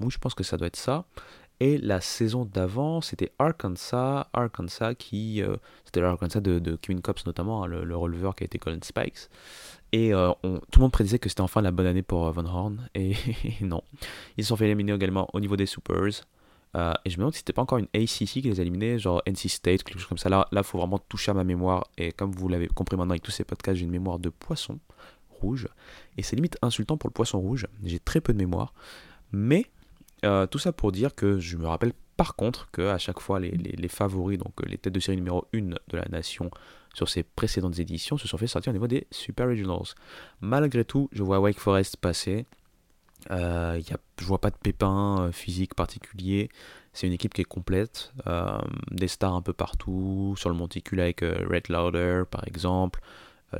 oui, 0.00 0.10
je 0.10 0.18
pense 0.18 0.34
que 0.34 0.44
ça 0.44 0.56
doit 0.56 0.66
être 0.66 0.76
ça. 0.76 1.04
Et 1.62 1.76
la 1.76 2.00
saison 2.00 2.46
d'avant, 2.46 3.02
c'était 3.02 3.32
Arkansas, 3.38 4.28
Arkansas 4.32 4.94
qui, 4.94 5.42
euh, 5.42 5.56
c'était 5.84 6.00
l'Arkansas 6.00 6.40
de, 6.40 6.58
de, 6.58 6.76
Kevin 6.76 7.02
Cops 7.02 7.26
notamment, 7.26 7.62
hein, 7.62 7.66
le, 7.66 7.96
releveur 7.96 8.34
qui 8.34 8.44
a 8.44 8.46
été 8.46 8.58
Colin 8.58 8.78
Spikes. 8.82 9.28
Et 9.92 10.14
euh, 10.14 10.32
tout 10.42 10.78
le 10.78 10.80
monde 10.80 10.92
prédisait 10.92 11.18
que 11.18 11.28
c'était 11.28 11.42
enfin 11.42 11.60
la 11.60 11.70
bonne 11.70 11.86
année 11.86 12.02
pour 12.02 12.30
Von 12.32 12.46
Horn. 12.46 12.88
Et 12.94 13.14
non, 13.60 13.82
ils 14.38 14.44
se 14.44 14.48
sont 14.48 14.56
fait 14.56 14.66
éliminer 14.66 14.94
également 14.94 15.28
au 15.34 15.40
niveau 15.40 15.56
des 15.56 15.66
Supers. 15.66 16.24
Euh, 16.76 16.92
et 17.04 17.10
je 17.10 17.16
me 17.16 17.22
demande 17.22 17.32
si 17.32 17.38
c'était 17.38 17.52
pas 17.52 17.62
encore 17.62 17.78
une 17.78 17.88
ACC 17.94 18.26
qui 18.26 18.42
les 18.42 18.60
a 18.60 18.62
éliminés, 18.62 18.98
genre 18.98 19.22
NC 19.26 19.48
State, 19.48 19.82
quelque 19.82 19.98
chose 19.98 20.06
comme 20.06 20.18
ça. 20.18 20.28
Là, 20.28 20.46
il 20.52 20.62
faut 20.62 20.78
vraiment 20.78 20.98
toucher 20.98 21.30
à 21.30 21.34
ma 21.34 21.44
mémoire. 21.44 21.86
Et 21.98 22.12
comme 22.12 22.30
vous 22.30 22.48
l'avez 22.48 22.68
compris 22.68 22.96
maintenant 22.96 23.12
avec 23.12 23.22
tous 23.22 23.32
ces 23.32 23.44
podcasts, 23.44 23.78
j'ai 23.78 23.84
une 23.84 23.90
mémoire 23.90 24.18
de 24.18 24.28
poisson 24.28 24.78
rouge. 25.40 25.68
Et 26.16 26.22
c'est 26.22 26.36
limite 26.36 26.58
insultant 26.62 26.96
pour 26.96 27.08
le 27.08 27.14
poisson 27.14 27.40
rouge. 27.40 27.66
J'ai 27.82 27.98
très 27.98 28.20
peu 28.20 28.32
de 28.32 28.38
mémoire. 28.38 28.72
Mais 29.32 29.66
euh, 30.24 30.46
tout 30.46 30.58
ça 30.58 30.72
pour 30.72 30.92
dire 30.92 31.14
que 31.14 31.38
je 31.38 31.56
me 31.56 31.66
rappelle 31.66 31.92
par 32.16 32.36
contre 32.36 32.70
que 32.70 32.82
à 32.82 32.98
chaque 32.98 33.20
fois 33.20 33.40
les, 33.40 33.50
les, 33.52 33.88
favoris, 33.88 34.38
donc 34.38 34.52
les 34.66 34.76
têtes 34.76 34.92
de 34.92 35.00
série 35.00 35.16
numéro 35.16 35.46
1 35.54 35.60
de 35.60 35.76
la 35.92 36.04
nation 36.10 36.50
sur 36.92 37.08
ces 37.08 37.22
précédentes 37.22 37.78
éditions, 37.78 38.18
se 38.18 38.28
sont 38.28 38.36
fait 38.36 38.46
sortir 38.46 38.70
au 38.70 38.74
niveau 38.74 38.88
des 38.88 39.06
Super 39.10 39.48
Regionals. 39.48 39.94
Malgré 40.40 40.84
tout, 40.84 41.08
je 41.12 41.22
vois 41.22 41.40
Wake 41.40 41.58
Forest 41.58 41.96
passer. 41.96 42.46
Euh, 43.30 43.80
y 43.88 43.92
a, 43.92 43.98
je 44.18 44.24
vois 44.24 44.40
pas 44.40 44.50
de 44.50 44.56
pépins 44.56 45.22
euh, 45.22 45.32
physiques 45.32 45.74
particuliers. 45.74 46.48
C'est 46.92 47.06
une 47.06 47.12
équipe 47.12 47.34
qui 47.34 47.42
est 47.42 47.44
complète. 47.44 48.12
Euh, 48.26 48.58
des 48.90 49.08
stars 49.08 49.34
un 49.34 49.42
peu 49.42 49.52
partout. 49.52 50.34
Sur 50.38 50.50
le 50.50 50.56
monticule 50.56 51.00
avec 51.00 51.22
euh, 51.22 51.46
Red 51.48 51.68
Lauder 51.68 52.22
par 52.30 52.46
exemple. 52.46 53.00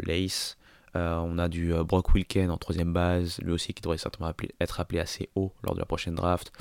Lace. 0.07 0.57
on 0.95 1.37
a 1.39 1.49
du 1.49 1.73
Brock 1.85 2.15
Wilken 2.15 2.51
en 2.51 2.59
troisième 2.59 2.93
base. 2.93 3.39
Lui 3.41 3.53
aussi 3.53 3.75
qui 3.75 3.83
devrait 3.83 3.99
certainement 3.99 4.33
être 4.61 4.81
appelé 4.81 5.01
assez 5.01 5.29
haut 5.35 5.53
lors 5.65 5.75
de 5.75 5.81
la 5.81 5.87
prochaine 5.87 6.15
draft. 6.15 6.53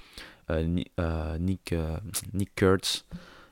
Nick, 0.50 1.76
Nick 2.34 2.56
Kurtz 2.56 3.06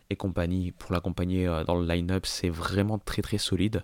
et 0.09 0.15
compagnie 0.15 0.71
pour 0.71 0.93
l'accompagner 0.93 1.45
dans 1.67 1.75
le 1.75 1.85
line-up. 1.85 2.25
C'est 2.25 2.49
vraiment 2.49 2.97
très 2.97 3.21
très 3.21 3.37
solide. 3.37 3.83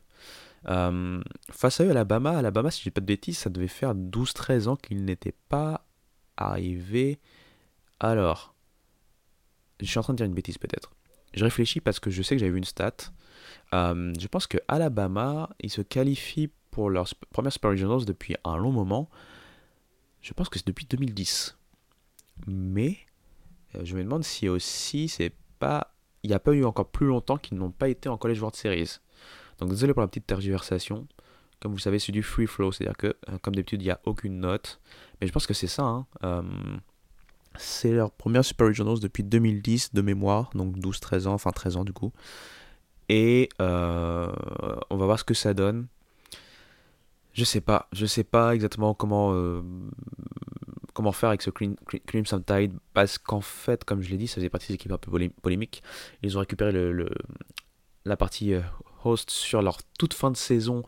Face 0.65 1.81
à 1.81 1.83
eux, 1.83 1.91
Alabama, 1.91 2.37
Alabama, 2.37 2.71
si 2.71 2.79
je 2.79 2.83
dis 2.85 2.91
pas 2.91 3.01
de 3.01 3.05
bêtises, 3.05 3.37
ça 3.37 3.49
devait 3.49 3.67
faire 3.67 3.93
12-13 3.95 4.67
ans 4.67 4.75
qu'ils 4.75 5.03
n'étaient 5.03 5.35
pas 5.49 5.85
arrivés. 6.37 7.19
Alors, 7.99 8.55
je 9.79 9.85
suis 9.85 9.99
en 9.99 10.03
train 10.03 10.13
de 10.13 10.17
dire 10.17 10.25
une 10.25 10.33
bêtise 10.33 10.57
peut-être. 10.57 10.91
Je 11.33 11.43
réfléchis 11.43 11.81
parce 11.81 11.99
que 11.99 12.09
je 12.09 12.21
sais 12.21 12.35
que 12.35 12.39
j'avais 12.39 12.51
vu 12.51 12.57
une 12.57 12.63
stat. 12.63 12.95
je 13.71 14.27
pense 14.27 14.47
que 14.47 14.57
Alabama, 14.67 15.49
ils 15.59 15.71
se 15.71 15.81
qualifient 15.81 16.51
pour 16.71 16.89
leur 16.89 17.07
première 17.29 17.53
Super 17.53 17.71
Regionals 17.71 18.05
depuis 18.05 18.35
un 18.43 18.57
long 18.57 18.71
moment. 18.71 19.09
Je 20.21 20.33
pense 20.33 20.49
que 20.49 20.57
c'est 20.57 20.67
depuis 20.67 20.85
2010. 20.85 21.57
Mais 22.47 22.97
euh, 23.75 23.81
je 23.83 23.95
me 23.95 24.03
demande 24.03 24.23
si 24.23 24.49
aussi 24.49 25.07
c'est 25.07 25.33
pas. 25.59 25.93
Il 26.23 26.29
n'y 26.29 26.33
a 26.33 26.39
pas 26.39 26.53
eu 26.53 26.63
encore 26.63 26.89
plus 26.89 27.07
longtemps 27.07 27.37
qu'ils 27.37 27.57
n'ont 27.57 27.71
pas 27.71 27.89
été 27.89 28.07
en 28.07 28.17
College 28.17 28.39
World 28.39 28.55
Series. 28.55 28.99
Donc 29.63 29.71
désolé 29.71 29.93
pour 29.93 30.01
la 30.01 30.09
petite 30.09 30.27
tergiversation. 30.27 31.07
Comme 31.61 31.71
vous 31.71 31.77
le 31.77 31.81
savez, 31.81 31.97
c'est 31.97 32.11
du 32.11 32.21
free 32.21 32.47
flow, 32.47 32.73
c'est-à-dire 32.73 32.97
que, 32.97 33.07
euh, 33.07 33.37
comme 33.41 33.55
d'habitude, 33.55 33.81
il 33.81 33.85
n'y 33.85 33.91
a 33.91 34.01
aucune 34.03 34.41
note. 34.41 34.81
Mais 35.21 35.27
je 35.27 35.31
pense 35.31 35.47
que 35.47 35.53
c'est 35.53 35.67
ça. 35.67 35.83
Hein. 35.83 36.05
Euh, 36.25 36.41
c'est 37.55 37.93
leur 37.93 38.11
première 38.11 38.43
Super 38.43 38.67
Regionals 38.67 38.99
depuis 38.99 39.23
2010 39.23 39.93
de 39.93 40.01
mémoire, 40.01 40.49
donc 40.53 40.75
12-13 40.77 41.27
ans, 41.27 41.33
enfin 41.33 41.51
13 41.51 41.77
ans 41.77 41.85
du 41.85 41.93
coup. 41.93 42.11
Et 43.07 43.47
on 43.57 44.27
va 44.97 45.05
voir 45.05 45.17
ce 45.17 45.23
que 45.23 45.33
ça 45.33 45.53
donne. 45.53 45.87
Je 47.31 47.45
sais 47.45 47.61
pas, 47.61 47.87
je 47.93 48.05
sais 48.05 48.25
pas 48.25 48.53
exactement 48.53 48.93
comment 48.93 49.33
comment 50.93 51.13
faire 51.13 51.29
avec 51.29 51.41
ce 51.41 51.51
Crimson 51.51 52.43
Tide 52.45 52.73
parce 52.93 53.17
qu'en 53.17 53.41
fait, 53.41 53.85
comme 53.85 54.01
je 54.01 54.09
l'ai 54.09 54.17
dit, 54.17 54.27
ça 54.27 54.35
faisait 54.35 54.49
partie 54.49 54.67
des 54.67 54.73
équipes 54.73 54.91
un 54.91 54.97
peu 54.97 55.11
polémiques. 55.41 55.83
Ils 56.21 56.37
ont 56.37 56.41
récupéré 56.41 56.71
le, 56.73 57.09
la 58.05 58.17
partie 58.17 58.53
euh, 58.53 58.61
host 59.05 59.29
sur 59.29 59.61
leur 59.61 59.77
toute 59.97 60.13
fin 60.13 60.31
de 60.31 60.37
saison 60.37 60.83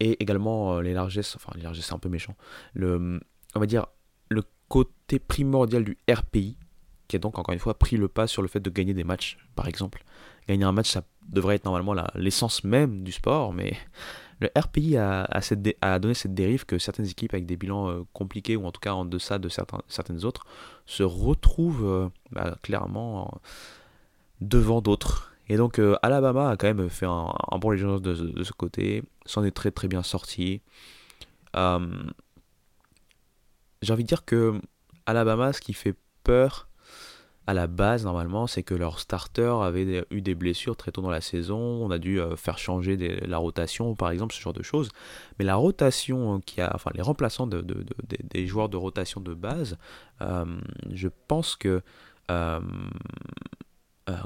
et 0.00 0.22
également 0.22 0.74
euh, 0.76 0.82
les 0.82 0.94
largesses, 0.94 1.36
enfin 1.36 1.52
les 1.56 1.62
largesses 1.62 1.86
c'est 1.86 1.94
un 1.94 1.98
peu 1.98 2.08
méchant, 2.08 2.34
le, 2.74 3.20
on 3.54 3.60
va 3.60 3.66
dire 3.66 3.86
le 4.28 4.42
côté 4.68 5.18
primordial 5.18 5.84
du 5.84 5.98
RPI 6.10 6.56
qui 7.08 7.16
a 7.16 7.18
donc 7.18 7.38
encore 7.38 7.54
une 7.54 7.60
fois 7.60 7.78
pris 7.78 7.96
le 7.96 8.08
pas 8.08 8.26
sur 8.26 8.42
le 8.42 8.48
fait 8.48 8.60
de 8.60 8.70
gagner 8.70 8.94
des 8.94 9.04
matchs 9.04 9.38
par 9.54 9.68
exemple. 9.68 10.04
Gagner 10.46 10.64
un 10.64 10.72
match 10.72 10.90
ça 10.90 11.02
devrait 11.28 11.56
être 11.56 11.64
normalement 11.64 11.94
l'essence 12.14 12.64
même 12.64 13.02
du 13.02 13.12
sport 13.12 13.52
mais 13.52 13.76
le 14.40 14.50
RPI 14.56 14.96
a, 14.96 15.98
donné 15.98 16.14
cette 16.14 16.34
dérive 16.34 16.64
que 16.64 16.78
certaines 16.78 17.06
équipes 17.06 17.34
avec 17.34 17.46
des 17.46 17.56
bilans 17.56 17.90
euh, 17.90 18.02
compliqués, 18.12 18.56
ou 18.56 18.66
en 18.66 18.72
tout 18.72 18.80
cas 18.80 18.92
en 18.92 19.04
deçà 19.04 19.38
de 19.38 19.48
certaines 19.48 20.24
autres, 20.24 20.46
se 20.86 21.02
retrouvent 21.02 21.86
euh, 21.86 22.08
bah, 22.30 22.56
clairement 22.62 23.40
devant 24.40 24.80
d'autres. 24.80 25.32
Et 25.48 25.56
donc 25.56 25.78
euh, 25.78 25.96
Alabama 26.02 26.50
a 26.50 26.56
quand 26.56 26.66
même 26.66 26.88
fait 26.90 27.06
un, 27.06 27.32
bon 27.58 27.70
Legends 27.70 28.00
de, 28.00 28.42
ce 28.42 28.52
côté, 28.52 29.02
s'en 29.26 29.44
est 29.44 29.50
très 29.50 29.70
très 29.70 29.88
bien 29.88 30.02
sorti. 30.02 30.62
J'ai 33.82 33.92
envie 33.92 34.02
de 34.02 34.08
dire 34.08 34.24
que 34.24 34.60
Alabama, 35.06 35.52
ce 35.52 35.60
qui 35.60 35.72
fait 35.72 35.94
peur, 36.24 36.68
à 37.48 37.54
la 37.54 37.66
base, 37.66 38.04
normalement, 38.04 38.46
c'est 38.46 38.62
que 38.62 38.74
leur 38.74 38.98
starter 39.00 39.54
avait 39.62 40.04
eu 40.10 40.20
des 40.20 40.34
blessures 40.34 40.76
très 40.76 40.92
tôt 40.92 41.00
dans 41.00 41.10
la 41.10 41.22
saison. 41.22 41.56
On 41.58 41.90
a 41.90 41.96
dû 41.96 42.20
euh, 42.20 42.36
faire 42.36 42.58
changer 42.58 42.98
la 43.26 43.38
rotation, 43.38 43.94
par 43.94 44.10
exemple, 44.10 44.34
ce 44.34 44.40
genre 44.42 44.52
de 44.52 44.62
choses. 44.62 44.90
Mais 45.38 45.46
la 45.46 45.56
rotation 45.56 46.36
euh, 46.36 46.38
qui 46.44 46.60
a, 46.60 46.70
enfin, 46.74 46.90
les 46.94 47.00
remplaçants 47.00 47.46
de, 47.46 47.64
des 48.22 48.46
joueurs 48.46 48.68
de 48.68 48.76
rotation 48.76 49.22
de 49.22 49.32
base, 49.32 49.78
euh, 50.20 50.44
je 50.92 51.08
pense 51.26 51.56
que. 51.56 51.82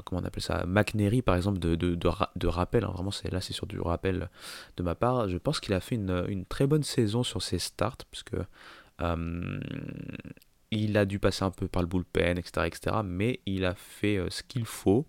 Comment 0.05 0.21
on 0.21 0.25
appelle 0.25 0.43
ça 0.43 0.65
McNary 0.65 1.21
par 1.21 1.35
exemple 1.35 1.59
de, 1.59 1.75
de, 1.75 2.47
rappel 2.47 2.83
hein, 2.83 2.91
vraiment 2.93 3.11
là 3.31 3.41
c'est 3.41 3.53
sur 3.53 3.67
du 3.67 3.79
rappel 3.79 4.29
de 4.77 4.83
ma 4.83 4.95
part 4.95 5.27
je 5.27 5.37
pense 5.37 5.59
qu'il 5.59 5.73
a 5.73 5.79
fait 5.79 5.95
une, 5.95 6.25
une, 6.27 6.45
très 6.45 6.67
bonne 6.67 6.83
saison 6.83 7.23
sur 7.23 7.41
ses 7.41 7.59
starts 7.59 7.97
puisque 8.09 8.35
il 10.73 10.97
a 10.97 11.05
dû 11.05 11.19
passer 11.19 11.43
un 11.43 11.51
peu 11.51 11.67
par 11.67 11.81
le 11.81 11.87
bullpen, 11.87 12.37
etc., 12.37 12.67
etc., 12.67 12.97
mais 13.03 13.39
il 13.45 13.65
a 13.65 13.75
fait 13.75 14.17
euh, 14.17 14.29
ce 14.29 14.43
qu'il 14.43 14.65
faut. 14.65 15.05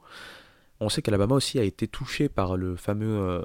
On 0.80 0.88
sait 0.88 1.02
qu'Alabama 1.02 1.34
aussi 1.34 1.58
a 1.58 1.62
été 1.62 1.88
touché 1.88 2.28
par 2.28 2.56
le 2.56 2.76
fameux 2.76 3.18
euh, 3.18 3.42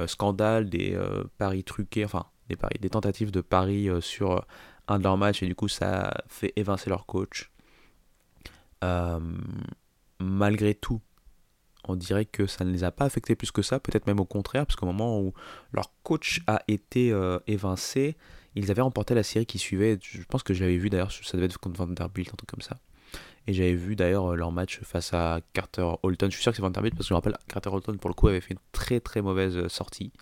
euh, 0.00 0.06
scandale 0.06 0.68
des 0.68 0.98
paris 1.38 1.64
truqués, 1.64 2.04
enfin 2.04 2.26
des 2.48 2.56
paris, 2.56 2.76
des 2.80 2.90
tentatives 2.90 3.30
de 3.30 3.40
paris 3.40 3.88
sur 4.00 4.44
un 4.88 4.98
de 4.98 5.04
leurs 5.04 5.18
matchs 5.18 5.42
et 5.42 5.46
du 5.46 5.54
coup 5.54 5.68
ça 5.68 6.08
a 6.08 6.22
fait 6.26 6.52
évincer 6.56 6.90
leur 6.90 7.06
coach. 7.06 7.50
Malgré 10.22 10.74
tout, 10.74 11.00
on 11.88 11.96
dirait 11.96 12.24
que 12.24 12.46
ça 12.46 12.64
ne 12.64 12.70
les 12.70 12.84
a 12.84 12.90
pas 12.92 13.04
affectés 13.04 13.34
plus 13.34 13.50
que 13.50 13.62
ça, 13.62 13.80
peut-être 13.80 14.06
même 14.06 14.20
au 14.20 14.24
contraire, 14.24 14.66
parce 14.66 14.76
qu'au 14.76 14.86
moment 14.86 15.20
où 15.20 15.34
leur 15.72 15.92
coach 16.02 16.40
a 16.46 16.62
été 16.68 17.12
évincé, 17.46 18.16
ils 18.54 18.70
avaient 18.70 18.82
remporté 18.82 19.14
la 19.14 19.22
série 19.22 19.46
qui 19.46 19.58
suivait. 19.58 19.98
Je 20.00 20.22
pense 20.24 20.42
que 20.42 20.54
je 20.54 20.62
l'avais 20.62 20.76
vu 20.76 20.90
d'ailleurs, 20.90 21.10
ça 21.10 21.36
devait 21.36 21.46
être 21.46 21.58
contre 21.58 21.78
Vanderbilt, 21.78 22.28
un 22.32 22.36
truc 22.36 22.50
comme 22.50 22.60
ça. 22.60 22.78
Et 23.46 23.52
j'avais 23.52 23.74
vu 23.74 23.96
d'ailleurs 23.96 24.36
leur 24.36 24.52
match 24.52 24.80
face 24.82 25.12
à 25.12 25.40
Carter 25.52 25.88
Holton. 26.02 26.30
Je 26.30 26.36
suis 26.36 26.42
sûr 26.42 26.52
que 26.52 26.56
c'est 26.56 26.62
Vanderbilt 26.62 26.94
parce 26.94 27.06
que 27.06 27.08
je 27.08 27.14
me 27.14 27.18
rappelle, 27.18 27.36
Carter 27.48 27.70
Holton 27.70 27.98
pour 27.98 28.08
le 28.08 28.14
coup 28.14 28.28
avait 28.28 28.40
fait 28.40 28.54
une 28.54 28.60
très 28.70 29.00
très 29.00 29.20
mauvaise 29.20 29.56
euh, 29.56 29.68
sortie. 29.68 30.12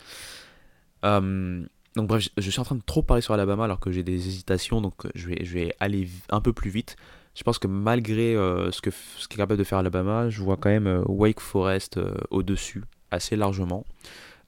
Euh, 1.04 1.62
donc 1.96 2.08
bref, 2.08 2.28
je 2.36 2.50
suis 2.50 2.60
en 2.60 2.64
train 2.64 2.76
de 2.76 2.82
trop 2.82 3.02
parler 3.02 3.20
sur 3.20 3.34
Alabama 3.34 3.64
alors 3.64 3.80
que 3.80 3.90
j'ai 3.90 4.02
des 4.02 4.28
hésitations, 4.28 4.80
donc 4.80 5.04
euh, 5.04 5.10
je 5.14 5.28
vais 5.28 5.74
aller 5.80 6.08
un 6.30 6.40
peu 6.40 6.52
plus 6.52 6.70
vite. 6.70 6.96
Je 7.34 7.42
pense 7.44 7.58
que 7.58 7.68
malgré 7.68 8.34
ce 8.34 8.80
que 8.80 8.90
ce 8.90 9.28
qu'est 9.28 9.36
capable 9.36 9.58
de 9.58 9.64
faire 9.64 9.78
Alabama, 9.78 10.28
je 10.30 10.42
vois 10.42 10.56
quand 10.56 10.68
même 10.68 11.04
Wake 11.06 11.40
Forest 11.40 12.00
au-dessus 12.30 12.82
assez 13.10 13.36
largement. 13.36 13.84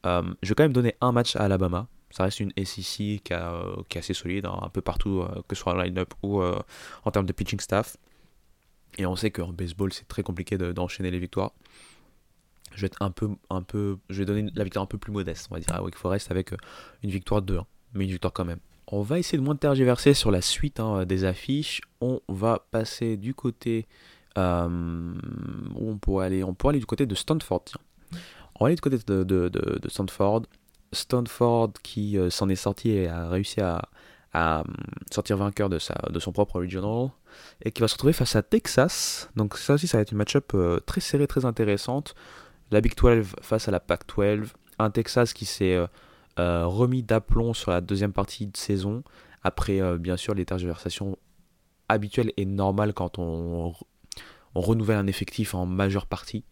je 0.05 0.49
vais 0.49 0.55
quand 0.55 0.65
même 0.65 0.73
donner 0.73 0.97
un 1.01 1.13
match 1.13 1.37
à 1.37 1.41
Alabama 1.41 1.87
ça 2.13 2.25
reste 2.25 2.41
une 2.41 2.53
SEC 2.65 3.23
qui, 3.25 3.33
est 3.33 3.97
assez 3.97 4.15
solide 4.15 4.47
hein, 4.47 4.59
un 4.63 4.69
peu 4.69 4.83
partout, 4.83 5.21
euh, 5.21 5.43
que 5.49 5.57
ce 5.57 5.63
soit 5.63 5.73
en 5.73 5.83
line-up 5.83 6.13
ou 6.23 6.41
euh, 6.41 6.61
en 7.05 7.11
termes 7.11 7.27
de 7.27 7.33
pitching 7.33 7.59
staff. 7.59 7.97
Et 8.99 9.07
on 9.07 9.17
sait 9.17 9.31
qu'en 9.31 9.53
baseball, 9.53 9.93
c'est 9.93 10.07
très 10.07 10.23
compliqué 10.23 10.59
d'enchaîner 10.59 11.11
les 11.11 11.19
victoires. 11.19 11.53
Je 12.75 12.83
vais, 12.83 12.87
être 12.87 13.01
un 13.01 13.11
peu, 13.11 13.31
un 13.49 13.63
peu, 13.63 13.99
je 14.11 14.19
vais 14.19 14.27
donner 14.27 14.51
la 14.55 14.65
victoire 14.65 14.83
un 14.83 14.87
peu 14.87 14.99
plus 14.99 15.13
modeste, 15.13 15.49
on 15.51 15.55
va 15.55 15.61
dire, 15.61 15.75
à 15.75 15.83
Wake 15.83 15.97
Forest 15.97 16.31
avec 16.31 16.53
euh, 16.53 16.57
une 17.03 17.11
victoire 17.11 17.43
de 17.43 17.55
2 17.55 17.61
mais 17.95 18.05
une 18.05 18.11
victoire 18.11 18.33
quand 18.33 18.45
même. 18.45 18.61
On 18.95 19.01
va 19.01 19.19
essayer 19.19 19.39
de 19.39 19.43
moins 19.43 19.57
tergiverser 19.57 20.13
sur 20.13 20.31
la 20.31 20.43
suite 20.43 20.79
hein, 20.79 21.07
des 21.07 21.25
affiches. 21.25 21.81
On 22.03 22.21
va 22.29 22.67
passer 22.71 23.17
du 23.17 23.33
côté. 23.35 23.87
où 24.37 24.41
on 24.41 25.99
pourrait 25.99 26.27
aller 26.27 26.45
On 26.45 26.53
pourrait 26.53 26.73
aller 26.73 26.79
du 26.79 26.87
côté 26.87 27.07
de 27.07 27.15
Stanford. 27.15 27.65
On 28.61 28.65
va 28.65 28.67
aller 28.67 28.75
du 28.75 28.83
côté 28.83 28.99
de, 28.99 29.81
Stanford. 29.89 30.43
Stanford 30.93 31.73
qui 31.83 32.19
euh, 32.19 32.29
s'en 32.29 32.51
est 32.51 32.55
sorti 32.55 32.91
et 32.91 33.09
a 33.09 33.31
réussi 33.31 33.63
à, 33.63 33.83
sortir 35.11 35.39
vainqueur 35.39 35.71
de, 35.71 35.79
sa, 35.79 35.95
son 36.19 36.33
propre 36.33 36.57
regional 36.57 37.09
et 37.63 37.71
qui 37.71 37.81
va 37.81 37.89
se 37.89 37.95
retrouver 37.95 38.13
face 38.13 38.37
à 38.37 38.43
Texas. 38.43 39.31
Donc 39.37 39.57
ça 39.57 39.73
aussi 39.73 39.87
ça 39.87 39.97
va 39.97 40.03
être 40.03 40.13
une 40.13 40.19
match-up 40.19 40.53
euh, 40.53 40.81
très 40.81 41.01
serrée, 41.01 41.27
très 41.27 41.47
intéressante. 41.47 42.15
La 42.71 42.83
Big 42.83 42.95
12 42.95 43.37
face 43.41 43.69
à 43.69 43.71
la 43.71 43.81
Pac 43.81 44.03
12. 44.15 44.53
Un 44.79 44.91
Texas 44.91 45.33
qui 45.33 45.47
s'est 45.47 45.77
euh, 45.77 45.87
remis 46.39 47.03
d'aplomb 47.03 47.55
sur 47.55 47.71
la 47.71 47.81
deuxième 47.81 48.13
partie 48.13 48.47
de 48.47 48.57
saison 48.57 49.03
après 49.43 49.81
bien 49.99 50.17
sûr 50.17 50.35
les 50.35 50.45
tergiversations 50.45 51.19
habituelles 51.89 52.33
et 52.37 52.45
normales 52.45 52.95
quand 52.95 53.19
on, 53.19 53.75
on, 54.55 54.61
renouvelle 54.61 54.99
un 54.99 55.07
effectif 55.07 55.55
en 55.55 55.67
majeure 55.67 56.07
partie. 56.07 56.45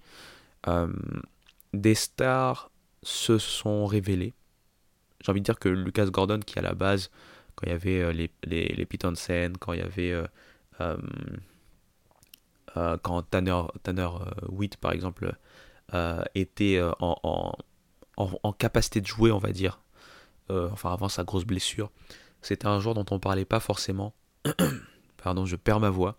des 1.73 1.95
stars 1.95 2.71
se 3.03 3.39
sont 3.39 3.87
révélés. 3.87 4.35
J'ai 5.21 5.33
envie 5.33 5.41
de 5.41 5.45
dire 5.45 5.59
que 5.59 5.69
Lucas 5.69 6.07
Gordon, 6.07 6.41
qui 6.41 6.59
à 6.59 6.63
la 6.63 6.75
base, 6.75 7.11
quand 7.55 7.67
il 7.67 7.71
y 7.71 7.75
avait 7.75 8.01
euh, 8.01 8.13
les, 8.13 8.31
les, 8.45 8.69
les 8.69 9.15
scène, 9.15 9.57
quand 9.57 9.73
il 9.73 9.81
y 9.81 9.83
avait. 9.83 10.13
Euh, 10.13 10.27
euh, 12.77 12.97
quand 13.03 13.23
Tanner, 13.23 13.63
Tanner 13.83 14.09
Witt, 14.49 14.77
par 14.77 14.93
exemple, 14.93 15.35
était 16.35 16.81
en, 17.01 17.53
en, 18.43 18.53
capacité 18.53 19.01
de 19.01 19.07
jouer, 19.07 19.31
on 19.31 19.39
va 19.39 19.53
dire, 19.53 19.81
enfin 20.49 20.93
avant 20.93 21.09
sa 21.09 21.25
grosse 21.25 21.45
blessure, 21.45 21.91
c'était 22.43 22.67
un 22.67 22.81
joueur 22.81 22.95
dont 22.95 23.07
on 23.11 23.19
parlait 23.19 23.45
pas 23.45 23.61
forcément. 23.61 24.15
Pardon, 25.23 25.47
je 25.47 25.57
perds 25.57 25.81
ma 25.81 25.91
voix. 25.91 26.17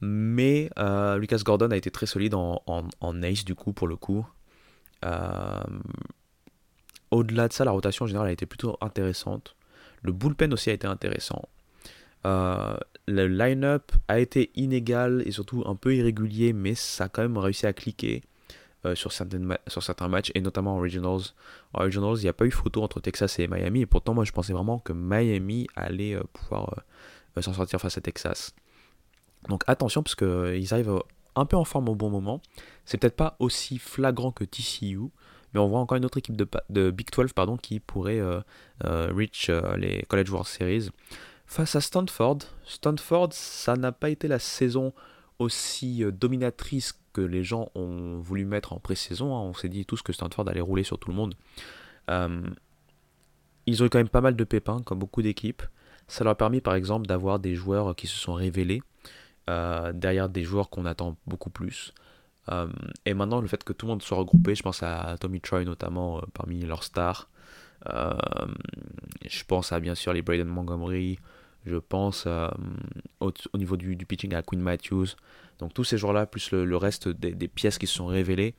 Mais 0.00 0.70
Lucas 1.18 1.40
Gordon 1.44 1.70
a 1.70 1.76
été 1.76 1.90
très 1.90 2.06
solide 2.06 2.34
en, 2.34 3.22
ace, 3.22 3.44
du 3.44 3.54
coup, 3.54 3.72
pour 3.72 3.88
le 3.88 3.96
coup. 3.96 4.26
Euh, 5.04 5.62
au-delà 7.10 7.48
de 7.48 7.52
ça, 7.52 7.64
la 7.64 7.70
rotation 7.70 8.04
en 8.04 8.08
général 8.08 8.28
a 8.28 8.32
été 8.32 8.46
plutôt 8.46 8.76
intéressante. 8.80 9.56
Le 10.02 10.12
bullpen 10.12 10.52
aussi 10.52 10.70
a 10.70 10.72
été 10.72 10.86
intéressant. 10.86 11.48
Euh, 12.26 12.76
le 13.06 13.26
line-up 13.26 13.92
a 14.08 14.18
été 14.18 14.50
inégal 14.54 15.22
et 15.24 15.30
surtout 15.30 15.62
un 15.66 15.76
peu 15.76 15.94
irrégulier, 15.94 16.52
mais 16.52 16.74
ça 16.74 17.04
a 17.04 17.08
quand 17.08 17.22
même 17.22 17.38
réussi 17.38 17.66
à 17.66 17.72
cliquer 17.72 18.22
euh, 18.84 18.94
sur, 18.94 19.12
sur 19.12 19.82
certains 19.82 20.08
matchs, 20.08 20.30
et 20.34 20.40
notamment 20.40 20.76
en 20.76 20.80
Regionals. 20.80 21.20
En 21.74 21.80
Regionals, 21.80 22.18
il 22.18 22.22
n'y 22.22 22.28
a 22.28 22.32
pas 22.32 22.44
eu 22.44 22.50
photo 22.50 22.82
entre 22.82 23.00
Texas 23.00 23.38
et 23.38 23.48
Miami, 23.48 23.80
et 23.80 23.86
pourtant, 23.86 24.14
moi 24.14 24.24
je 24.24 24.32
pensais 24.32 24.52
vraiment 24.52 24.78
que 24.78 24.92
Miami 24.92 25.66
allait 25.74 26.16
pouvoir 26.32 26.82
s'en 27.40 27.52
sortir 27.52 27.80
face 27.80 27.98
à 27.98 28.00
Texas. 28.00 28.54
Donc 29.48 29.62
attention, 29.66 30.02
parce 30.02 30.14
qu'ils 30.14 30.72
arrivent 30.72 31.00
un 31.34 31.44
peu 31.44 31.56
en 31.56 31.64
forme 31.64 31.88
au 31.88 31.94
bon 31.94 32.10
moment. 32.10 32.40
C'est 32.84 32.98
peut-être 32.98 33.16
pas 33.16 33.36
aussi 33.38 33.78
flagrant 33.78 34.32
que 34.32 34.44
TCU, 34.44 35.00
mais 35.52 35.60
on 35.60 35.68
voit 35.68 35.80
encore 35.80 35.96
une 35.96 36.04
autre 36.04 36.18
équipe 36.18 36.36
de, 36.36 36.48
de 36.70 36.90
Big 36.90 37.08
12 37.10 37.32
pardon, 37.32 37.56
qui 37.56 37.80
pourrait 37.80 38.22
reach 38.84 39.50
les 39.76 40.04
College 40.08 40.30
World 40.30 40.46
Series. 40.46 40.90
Face 41.46 41.74
à 41.74 41.80
Stanford, 41.80 42.38
Stanford, 42.64 43.32
ça 43.32 43.74
n'a 43.74 43.90
pas 43.90 44.10
été 44.10 44.28
la 44.28 44.38
saison 44.38 44.92
aussi 45.38 46.04
dominatrice 46.12 46.92
que 47.18 47.24
les 47.26 47.44
gens 47.44 47.70
ont 47.74 48.18
voulu 48.18 48.44
mettre 48.44 48.72
en 48.72 48.78
pré-saison. 48.78 49.36
Hein. 49.36 49.40
On 49.40 49.54
s'est 49.54 49.68
dit 49.68 49.84
tous 49.84 50.02
que 50.02 50.12
Stanford 50.12 50.48
allait 50.48 50.60
rouler 50.60 50.84
sur 50.84 50.98
tout 50.98 51.10
le 51.10 51.16
monde. 51.16 51.34
ils 53.66 53.82
ont 53.82 53.86
eu 53.86 53.90
quand 53.90 53.98
même 53.98 54.08
pas 54.08 54.20
mal 54.20 54.36
de 54.36 54.44
pépins, 54.44 54.80
comme 54.84 54.98
beaucoup 54.98 55.22
d'équipes. 55.22 55.62
Ça 56.06 56.24
leur 56.24 56.32
a 56.32 56.36
permis 56.36 56.60
par 56.60 56.74
exemple 56.74 57.06
d'avoir 57.06 57.38
des 57.38 57.54
joueurs 57.54 57.94
qui 57.94 58.06
se 58.06 58.16
sont 58.16 58.32
révélés 58.32 58.82
euh, 59.48 59.92
derrière 59.92 60.28
des 60.28 60.42
joueurs 60.42 60.70
qu'on 60.70 60.86
attend 60.86 61.16
beaucoup 61.26 61.50
plus. 61.50 61.92
Euh, 62.50 62.68
et 63.04 63.14
maintenant, 63.14 63.40
le 63.40 63.48
fait 63.48 63.62
que 63.64 63.72
tout 63.74 63.86
le 63.86 63.92
monde 63.92 64.02
soit 64.02 64.16
regroupé, 64.16 64.54
je 64.54 64.62
pense 64.62 64.82
à 64.82 65.16
Tommy 65.20 65.40
Troy 65.40 65.64
notamment 65.64 66.18
euh, 66.18 66.22
parmi 66.32 66.60
leurs 66.60 66.82
stars. 66.82 67.28
je 67.86 69.44
pense 69.46 69.72
à 69.72 69.80
bien 69.80 69.94
sûr 69.94 70.12
les 70.12 70.22
Braden 70.22 70.48
Montgomery. 70.48 71.18
Je 71.66 71.76
pense 71.76 72.26
au, 73.20 73.32
niveau 73.54 73.76
du, 73.76 73.96
pitching 73.96 74.34
à 74.34 74.42
Quinn 74.42 74.60
Matthews. 74.60 75.08
Donc 75.58 75.74
tous 75.74 75.84
ces 75.84 75.98
joueurs-là, 75.98 76.26
plus 76.26 76.52
le, 76.52 76.76
reste 76.76 77.08
des, 77.08 77.48
pièces 77.48 77.78
qui 77.78 77.86
se 77.86 77.94
sont 77.94 78.06
révélées. 78.06 78.54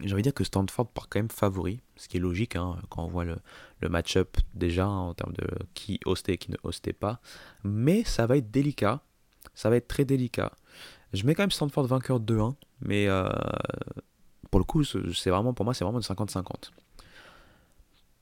J'ai 0.00 0.12
envie 0.12 0.22
de 0.22 0.24
dire 0.24 0.34
que 0.34 0.44
Stanford 0.44 0.88
part 0.88 1.08
quand 1.08 1.18
même 1.18 1.30
favori, 1.30 1.80
ce 1.96 2.06
qui 2.06 2.18
est 2.18 2.20
logique 2.20 2.54
hein, 2.54 2.76
quand 2.88 3.04
on 3.04 3.08
voit 3.08 3.24
le, 3.24 3.36
le 3.80 3.88
match-up 3.88 4.36
déjà 4.54 4.86
hein, 4.86 4.98
en 4.98 5.14
termes 5.14 5.32
de 5.32 5.46
qui 5.74 5.98
hostait 6.04 6.34
et 6.34 6.38
qui 6.38 6.52
ne 6.52 6.56
hostait 6.62 6.92
pas. 6.92 7.20
Mais 7.64 8.04
ça 8.04 8.26
va 8.26 8.36
être 8.36 8.50
délicat, 8.50 9.02
ça 9.54 9.70
va 9.70 9.76
être 9.76 9.88
très 9.88 10.04
délicat. 10.04 10.52
Je 11.12 11.26
mets 11.26 11.34
quand 11.34 11.42
même 11.42 11.50
Stanford 11.50 11.86
vainqueur 11.86 12.20
2-1, 12.20 12.54
mais 12.80 13.08
euh, 13.08 13.28
pour 14.50 14.60
le 14.60 14.64
coup, 14.64 14.84
c'est 14.84 15.30
vraiment 15.30 15.54
pour 15.54 15.64
moi, 15.64 15.74
c'est 15.74 15.84
vraiment 15.84 16.00
de 16.00 16.04
50-50. 16.04 16.70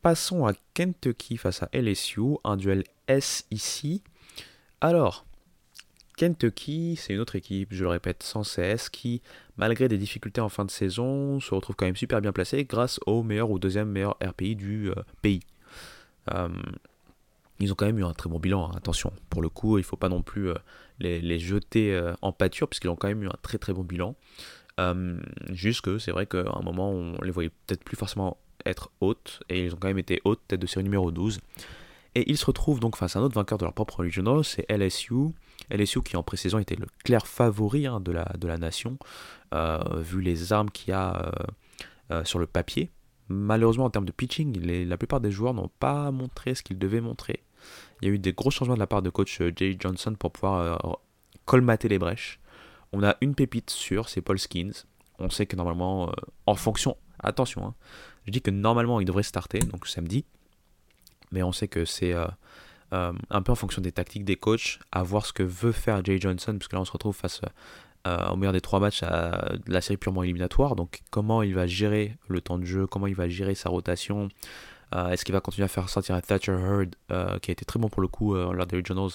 Passons 0.07 0.47
à 0.47 0.53
Kentucky 0.73 1.37
face 1.37 1.65
à 1.65 1.69
LSU, 1.73 2.37
un 2.45 2.57
duel 2.57 2.85
S 3.09 3.45
ici. 3.51 4.05
Alors, 4.81 5.27
Kentucky, 6.17 6.95
c'est 6.95 7.15
une 7.15 7.19
autre 7.19 7.35
équipe, 7.35 7.71
je 7.73 7.83
le 7.83 7.91
répète, 7.91 8.23
sans 8.23 8.43
CS, 8.43 8.89
qui, 8.89 9.21
malgré 9.57 9.89
des 9.89 9.99
difficultés 9.99 10.41
en 10.41 10.49
fin 10.49 10.65
de 10.65 10.71
saison, 10.71 11.41
se 11.41 11.53
retrouve 11.53 11.75
quand 11.75 11.87
même 11.87 11.97
super 11.97 12.21
bien 12.21 12.31
placé 12.31 12.65
grâce 12.65 13.01
au 13.07 13.25
meilleur 13.25 13.51
ou 13.51 13.59
deuxième 13.59 13.89
meilleur 13.89 14.17
RPI 14.25 14.55
du 14.55 14.91
euh, 14.91 14.95
pays. 15.23 15.41
Euh, 16.33 16.51
ils 17.59 17.73
ont 17.73 17.75
quand 17.75 17.87
même 17.87 17.99
eu 17.99 18.05
un 18.05 18.13
très 18.13 18.31
bon 18.31 18.39
bilan, 18.39 18.69
hein, 18.69 18.75
attention. 18.77 19.13
Pour 19.29 19.43
le 19.43 19.49
coup, 19.49 19.77
il 19.77 19.81
ne 19.81 19.87
faut 19.87 19.97
pas 19.97 20.09
non 20.09 20.23
plus 20.23 20.51
euh, 20.51 20.55
les, 21.01 21.41
jeter 21.41 22.01
en 22.23 22.31
pâture, 22.31 22.69
puisqu'ils 22.69 22.91
ont 22.91 22.95
quand 22.97 23.09
même 23.09 23.25
eu 23.25 23.29
un 23.29 23.39
très 23.43 23.59
très 23.59 23.73
bon 23.73 23.83
bilan. 23.83 24.15
juste 25.51 25.81
que 25.81 25.99
c'est 25.99 26.13
vrai 26.13 26.27
qu'à 26.27 26.45
un 26.55 26.63
moment, 26.63 26.93
on 26.93 27.21
les 27.23 27.33
voyait 27.33 27.51
peut-être 27.67 27.83
plus 27.83 27.97
forcément 27.97 28.39
être 28.67 28.91
hautes, 29.01 29.43
et 29.49 29.65
ils 29.65 29.75
ont 29.75 29.79
quand 29.79 29.89
même 29.89 29.99
été 29.99 30.21
hautes, 30.25 30.41
tête 30.49 30.61
de 30.61 30.67
série 30.67 30.85
numéro 30.85 31.11
12. 31.11 31.41
Et 32.17 32.31
ils 32.31 32.39
se 32.39 32.47
retrouvent 32.47 32.81
donc 32.81 32.97
face 32.97 33.15
à 33.15 33.19
un 33.19 33.23
autre 33.23 33.35
vainqueur 33.35 33.59
de 33.59 33.65
leur 33.65 33.75
propre 33.75 33.99
regional, 34.01 34.43
c'est 34.43 34.65
LSU. 34.71 35.35
LSU 35.71 36.03
qui 36.03 36.17
en 36.17 36.23
pré-saison 36.23 36.59
était 36.59 36.75
le 36.75 36.87
clair 37.05 37.27
favori 37.27 37.87
hein, 37.87 38.01
de, 38.01 38.11
la, 38.11 38.25
de 38.39 38.49
la 38.49 38.57
nation, 38.57 38.97
euh, 39.53 40.01
vu 40.01 40.23
les 40.23 40.53
armes 40.53 40.71
qu'il 40.71 40.91
y 40.91 40.93
a 40.93 41.15
euh, 41.15 41.31
euh, 42.13 42.25
sur 42.25 42.39
le 42.39 42.47
papier. 42.47 42.91
Malheureusement, 43.29 43.85
en 43.85 43.91
termes 43.91 44.07
de 44.07 44.13
pitching, 44.13 44.59
la 44.89 44.97
plupart 44.97 45.21
des 45.21 45.31
joueurs 45.31 45.53
n'ont 45.53 45.71
pas 45.79 46.11
montré 46.11 46.55
ce 46.55 46.63
qu'ils 46.63 46.79
devaient 46.79 47.03
montrer. 47.03 47.43
Il 48.01 48.09
y 48.09 48.11
a 48.11 48.15
eu 48.15 48.19
des 48.19 48.33
gros 48.33 48.51
changements 48.51 48.77
de 48.77 48.81
la 48.81 48.87
part 48.87 49.03
de 49.03 49.11
coach 49.11 49.43
Jay 49.57 49.77
Johnson 49.79 50.15
pour 50.19 50.33
pouvoir 50.33 50.99
colmater 51.45 51.89
les 51.89 51.99
brèches. 51.99 52.41
On 52.93 53.03
a 53.03 53.17
une 53.21 53.35
pépite 53.35 53.69
sûre, 53.69 54.09
c'est 54.09 54.23
Paul 54.23 54.39
Skins. 54.39 54.85
On 55.19 55.29
sait 55.29 55.45
que 55.45 55.57
normalement, 55.57 56.13
en 56.47 56.55
fonction, 56.55 56.97
attention, 57.23 57.67
hein, 57.67 57.75
je 58.27 58.33
dis 58.33 58.43
que 58.43 58.51
normalement 58.51 59.01
il 59.01 59.07
devrait 59.07 59.23
starter, 59.23 59.61
donc 59.61 59.87
samedi, 59.87 60.25
mais 61.33 61.43
on 61.43 61.53
sait 61.53 61.69
que 61.69 61.85
c'est 61.85 62.13
euh, 62.13 62.27
euh, 62.93 63.13
un 63.31 63.43
peu 63.43 63.53
en 63.53 63.57
fonction 63.57 63.83
des 63.83 63.93
tactiques 63.93 64.25
des 64.25 64.37
coachs, 64.37 64.79
à 64.93 65.03
voir 65.03 65.27
ce 65.27 65.33
que 65.33 65.43
veut 65.43 65.73
faire 65.73 66.05
Jay 66.05 66.19
Johnson, 66.21 66.57
puisque 66.59 66.73
là 66.73 66.81
on 66.81 66.85
se 66.85 66.93
retrouve 66.93 67.17
face 67.17 67.41
euh, 68.07 68.29
au 68.29 68.37
meilleur 68.37 68.53
des 68.53 68.61
trois 68.61 68.81
matchs 68.81 69.03
à 69.03 69.53
la 69.67 69.81
série 69.81 69.97
purement 69.97 70.23
éliminatoire. 70.23 70.77
Donc 70.77 71.01
comment 71.11 71.43
il 71.43 71.55
va 71.55 71.67
gérer 71.67 72.17
le 72.29 72.41
temps 72.41 72.59
de 72.59 72.65
jeu, 72.65 72.87
comment 72.87 73.07
il 73.07 73.15
va 73.15 73.29
gérer 73.29 73.55
sa 73.55 73.69
rotation? 73.69 74.29
Est-ce 74.93 75.25
qu'il 75.25 75.33
va 75.35 75.41
continuer 75.41 75.65
à 75.65 75.69
faire 75.69 75.89
sortir 75.89 76.23
Thatcher 76.23 76.53
Heard, 76.53 76.95
qui 77.41 77.51
a 77.51 77.53
été 77.53 77.65
très 77.65 77.81
bon 77.81 77.89
pour 77.89 78.01
le 78.01 78.07
coup 78.07 78.35
lors 78.35 78.67
des 78.67 78.77
regionals 78.77 79.11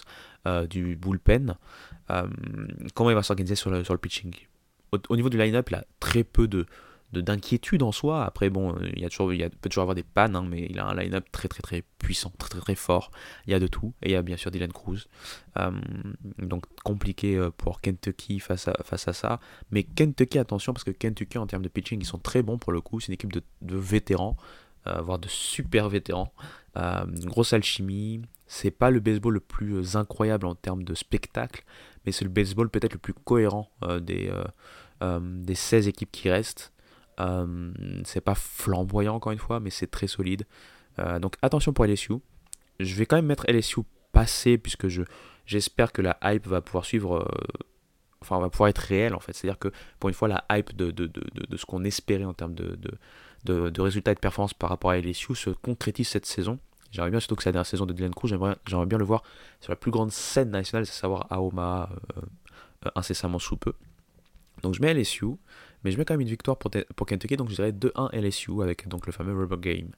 du 0.68 0.98
bullpen? 0.98 1.56
Comment 2.94 3.10
il 3.10 3.16
va 3.16 3.24
s'organiser 3.24 3.56
sur 3.56 3.72
le, 3.72 3.86
sur 3.86 3.94
le 3.94 3.98
pitching? 3.98 4.36
Au, 4.92 4.98
au, 5.08 5.16
niveau 5.16 5.30
du 5.30 5.38
line-up, 5.38 5.70
il 5.70 5.76
a 5.76 5.86
très 6.02 6.26
peu 6.26 6.50
de, 6.50 6.66
d'inquiétude 7.14 7.84
en 7.84 7.92
soi. 7.92 8.24
Après, 8.24 8.50
bon, 8.50 8.76
il, 8.96 9.00
y 9.00 9.06
a 9.06 9.10
toujours, 9.10 9.34
il 9.34 9.50
peut 9.50 9.70
toujours 9.70 9.84
avoir 9.84 9.96
des 9.96 10.04
pannes, 10.04 10.36
hein, 10.36 10.46
mais 10.48 10.68
il 10.70 10.80
a 10.80 10.86
un 10.86 10.96
line-up 10.96 11.26
très 11.32 11.48
très 11.48 11.62
très 11.62 11.84
puissant, 11.98 12.32
très 12.38 12.60
très 12.60 12.76
fort. 12.76 13.12
Il 13.48 13.52
y 13.52 13.54
a 13.54 13.60
de 13.60 13.68
tout. 13.68 13.94
Et 14.02 14.10
il 14.10 14.12
y 14.14 14.16
a 14.16 14.22
bien 14.22 14.38
sûr 14.38 14.52
Dylan 14.52 14.72
Cruz. 14.72 15.08
Euh, 15.60 15.72
donc 16.40 16.66
compliqué 16.84 17.36
euh, 17.36 17.52
pour 17.52 17.82
Kentucky 17.82 18.40
face 18.40 18.68
à, 18.68 19.14
ça. 19.14 19.40
Mais 19.72 19.84
Kentucky, 19.84 20.40
attention, 20.40 20.74
parce 20.74 20.84
que 20.84 20.92
Kentucky, 20.92 21.38
en 21.38 21.48
termes 21.48 21.64
de 21.64 21.70
pitching, 21.70 22.00
ils 22.02 22.06
sont 22.06 22.18
très 22.18 22.42
bons 22.42 22.58
pour 22.58 22.72
le 22.72 22.82
coup. 22.82 23.00
C'est 23.00 23.08
une 23.08 23.14
équipe 23.14 23.34
de, 23.34 23.44
vétérans, 23.62 24.38
euh, 24.88 25.02
voire 25.02 25.20
de 25.20 25.28
super 25.28 25.90
vétérans. 25.90 26.34
grosse 26.76 27.54
alchimie. 27.54 28.22
C'est 28.48 28.72
pas 28.72 28.90
le 28.90 29.00
baseball 29.00 29.34
le 29.34 29.40
plus 29.40 29.96
incroyable 29.96 30.46
en 30.46 30.56
termes 30.56 30.84
de 30.84 30.94
spectacle, 30.94 31.64
mais 32.06 32.12
c'est 32.12 32.26
le 32.26 32.32
baseball 32.32 32.70
peut-être 32.70 32.92
le 32.92 33.00
plus 33.00 33.14
cohérent 33.14 33.72
des, 34.02 34.30
des 35.02 35.56
16 35.56 35.88
équipes 35.88 36.12
qui 36.12 36.30
restent. 36.30 36.74
Euh, 37.20 37.72
c'est 38.06 38.22
pas 38.22 38.36
flamboyant 38.36 39.16
encore 39.16 39.32
une 39.32 39.40
fois, 39.40 39.60
mais 39.60 39.70
c'est 39.70 39.88
très 39.88 40.08
solide. 40.08 40.46
Euh, 41.00 41.20
donc 41.20 41.36
attention 41.42 41.74
pour 41.74 41.86
LSU. 41.86 42.14
Je 42.80 42.96
vais 42.96 43.06
quand 43.06 43.16
même 43.16 43.26
mettre 43.26 43.46
LSU 43.48 43.82
passé 44.12 44.58
puisque 44.58 44.88
je 44.88 45.04
j'espère 45.46 45.92
que 45.92 46.02
la 46.02 46.18
hype 46.24 46.48
va 46.48 46.62
pouvoir 46.62 46.86
suivre 46.86 47.20
euh, 47.20 47.62
enfin 48.22 48.40
va 48.40 48.50
pouvoir 48.50 48.70
être 48.70 48.80
réelle 48.80 49.14
en 49.14 49.20
fait. 49.20 49.34
C'est-à-dire 49.34 49.60
que 49.60 49.72
pour 50.00 50.10
une 50.10 50.16
fois 50.16 50.28
la 50.28 50.46
hype 50.52 50.76
de, 50.76 50.92
de, 50.92 51.08
de, 51.08 51.24
de 51.48 51.58
ce 51.58 51.66
qu'on 51.66 51.84
espérait 51.84 52.26
en 52.26 52.34
termes 52.34 52.56
de, 52.56 52.78
de, 53.44 53.82
résultats 53.82 54.12
et 54.12 54.16
de 54.16 54.20
performance 54.20 54.54
par 54.54 54.70
rapport 54.70 54.92
à 54.92 54.98
LSU 54.98 55.36
se 55.36 55.50
concrétise 55.50 56.08
cette 56.08 56.26
saison. 56.26 56.60
J'aimerais 56.92 57.12
bien 57.12 57.20
surtout 57.22 57.36
que 57.36 57.44
c'est 57.44 57.50
la 57.50 57.54
dernière 57.54 57.68
saison 57.68 57.86
de 57.86 57.94
Dylan 57.94 58.14
Cruz, 58.14 58.28
j'aimerais, 58.28 58.58
j'aimerais 58.68 58.86
bien 58.86 58.98
le 58.98 59.06
voir 59.06 59.24
sur 59.62 59.72
la 59.72 59.78
plus 59.78 59.92
grande 59.92 60.12
scène 60.12 60.50
nationale, 60.50 60.86
c'est 60.86 60.92
à 60.92 61.02
savoir 61.02 61.28
à 61.30 61.42
Omaha 61.42 61.90
incessamment 62.96 63.40
sous 63.40 63.56
peu. 63.56 63.74
Donc 64.62 64.76
je 64.76 64.82
mets 64.82 64.94
LSU. 64.94 65.26
Mais 65.84 65.92
je 65.92 65.98
mets 65.98 66.06
quand 66.06 66.14
même 66.14 66.22
une 66.22 66.28
victoire 66.28 66.58
pour, 66.58 66.72
Kentucky, 67.08 67.38
donc 67.38 67.50
je 67.50 67.56
dirais 67.56 67.72
2-1 67.72 68.14
LSU 68.14 68.62
avec 68.62 68.88
donc 68.88 69.06
le 69.06 69.12
fameux 69.12 69.34
Rubber 69.34 69.58
Game, 69.58 69.90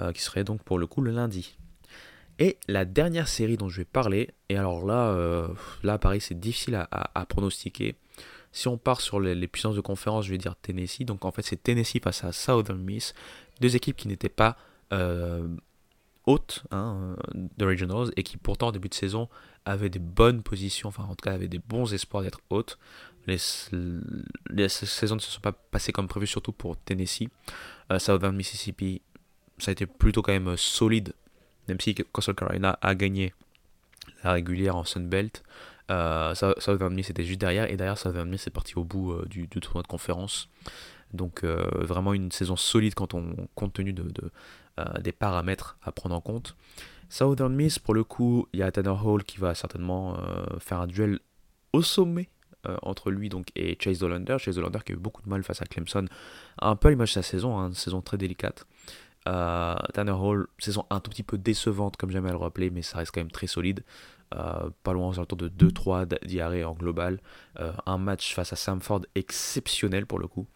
euh, 0.00 0.12
qui 0.12 0.22
serait 0.22 0.44
donc 0.44 0.62
pour 0.62 0.78
le 0.78 0.86
coup 0.86 1.00
le 1.00 1.10
lundi. 1.10 1.56
Et 2.38 2.58
la 2.68 2.84
dernière 2.84 3.28
série 3.28 3.56
dont 3.56 3.68
je 3.68 3.78
vais 3.78 3.86
parler, 3.86 4.30
et 4.50 4.56
alors 4.56 4.84
là, 4.84 5.08
euh, 5.08 5.48
là 5.82 5.98
pareil, 5.98 6.20
c'est 6.20 6.38
difficile 6.38 6.74
à, 6.90 7.26
pronostiquer. 7.26 7.96
Si 8.52 8.68
on 8.68 8.76
part 8.76 9.00
sur 9.00 9.20
les, 9.20 9.46
puissances 9.48 9.76
de 9.76 9.80
conférence, 9.80 10.26
je 10.26 10.30
vais 10.30 10.38
dire 10.38 10.54
Tennessee. 10.56 11.04
Donc 11.04 11.24
en 11.24 11.30
fait, 11.30 11.42
c'est 11.42 11.62
Tennessee 11.62 12.00
face 12.02 12.24
à 12.24 12.32
Southern 12.32 12.78
Miss, 12.78 13.14
deux 13.60 13.74
équipes 13.74 13.96
qui 13.96 14.08
n'étaient 14.08 14.28
pas 14.28 14.56
euh, 14.92 15.48
hautes 16.26 16.64
hein, 16.70 17.16
de 17.34 17.64
Regionals 17.64 18.10
et 18.16 18.22
qui 18.22 18.36
pourtant 18.36 18.68
en 18.68 18.72
début 18.72 18.88
de 18.88 18.94
saison 18.94 19.28
avaient 19.64 19.90
des 19.90 19.98
bonnes 19.98 20.42
positions, 20.42 20.88
enfin 20.88 21.04
en 21.04 21.14
tout 21.14 21.22
cas 21.22 21.32
avaient 21.32 21.48
des 21.48 21.58
bons 21.58 21.92
espoirs 21.92 22.22
d'être 22.22 22.40
hautes. 22.50 22.78
Les, 23.26 23.38
saisons 23.38 25.16
ne 25.16 25.20
se 25.20 25.30
sont 25.30 25.40
pas 25.40 25.52
passées 25.52 25.92
comme 25.92 26.06
prévu, 26.06 26.26
surtout 26.26 26.52
pour 26.52 26.76
Tennessee. 26.76 27.28
Euh, 27.90 27.98
Southern 27.98 28.36
Mississippi, 28.36 29.02
ça 29.58 29.70
a 29.70 29.72
été 29.72 29.86
plutôt 29.86 30.22
quand 30.22 30.32
même 30.32 30.56
solide, 30.56 31.12
même 31.66 31.80
si 31.80 31.94
Coastal 31.94 32.36
Carolina 32.36 32.78
a 32.82 32.94
gagné 32.94 33.34
la 34.22 34.32
régulière 34.32 34.76
en 34.76 34.84
Sun 34.84 35.08
Belt. 35.08 35.42
Euh, 35.90 36.34
Southern 36.34 36.94
Miss 36.94 37.10
était 37.10 37.24
juste 37.24 37.40
derrière, 37.40 37.68
et 37.70 37.76
derrière 37.76 37.98
Southern 37.98 38.28
Miss 38.28 38.46
est 38.46 38.50
parti 38.50 38.76
au 38.76 38.84
bout 38.84 39.12
euh, 39.12 39.24
du, 39.26 39.48
tournoi 39.48 39.82
de 39.82 39.88
conférence. 39.88 40.48
Donc 41.12 41.44
vraiment 41.44 42.12
une 42.12 42.32
saison 42.32 42.56
solide 42.56 42.94
quand 42.94 43.14
on 43.14 43.48
compte 43.54 43.72
tenu 43.72 43.92
de, 43.92 44.04
des 45.00 45.12
paramètres 45.12 45.78
à 45.82 45.92
prendre 45.92 46.14
en 46.14 46.20
compte. 46.20 46.56
Southern 47.08 47.54
Miss, 47.54 47.78
pour 47.78 47.94
le 47.94 48.04
coup, 48.04 48.46
il 48.52 48.60
y 48.60 48.62
a 48.62 48.70
Tanner 48.70 48.94
Hall 49.02 49.24
qui 49.24 49.38
va 49.38 49.54
certainement 49.54 50.18
faire 50.58 50.80
un 50.80 50.86
duel 50.86 51.20
au 51.72 51.82
sommet 51.82 52.28
euh, 52.68 52.76
entre 52.82 53.10
lui 53.10 53.28
donc, 53.28 53.48
et 53.54 53.76
Chase 53.80 53.98
Dolander. 53.98 54.36
Chase 54.38 54.56
Dolander 54.56 54.80
qui 54.84 54.92
a 54.92 54.94
eu 54.94 54.98
beaucoup 54.98 55.22
de 55.22 55.28
mal 55.28 55.42
face 55.42 55.62
à 55.62 55.66
Clemson. 55.66 56.06
Un 56.60 56.76
peu 56.76 56.88
l'image 56.88 57.10
de 57.10 57.14
sa 57.14 57.22
saison, 57.22 57.58
hein, 57.58 57.68
une 57.68 57.74
saison 57.74 58.00
très 58.00 58.16
délicate. 58.16 58.66
Euh, 59.28 59.74
Tanner 59.92 60.12
Hall, 60.12 60.46
saison 60.58 60.84
un 60.90 61.00
tout 61.00 61.10
petit 61.10 61.22
peu 61.22 61.38
décevante, 61.38 61.96
comme 61.96 62.10
j'aime 62.10 62.26
à 62.26 62.30
le 62.30 62.36
rappeler, 62.36 62.70
mais 62.70 62.82
ça 62.82 62.98
reste 62.98 63.12
quand 63.12 63.20
même 63.20 63.30
très 63.30 63.46
solide. 63.46 63.84
Euh, 64.34 64.70
pas 64.82 64.92
loin 64.92 65.08
aux 65.08 65.14
alentours 65.14 65.38
de 65.38 65.48
2-3 65.48 66.24
diarrhées 66.24 66.64
en 66.64 66.74
global. 66.74 67.20
un 67.86 67.98
match 67.98 68.34
face 68.34 68.52
à 68.52 68.56
Samford 68.56 69.02
exceptionnel 69.14 70.06
pour 70.06 70.18
le 70.18 70.26
coup. 70.26 70.46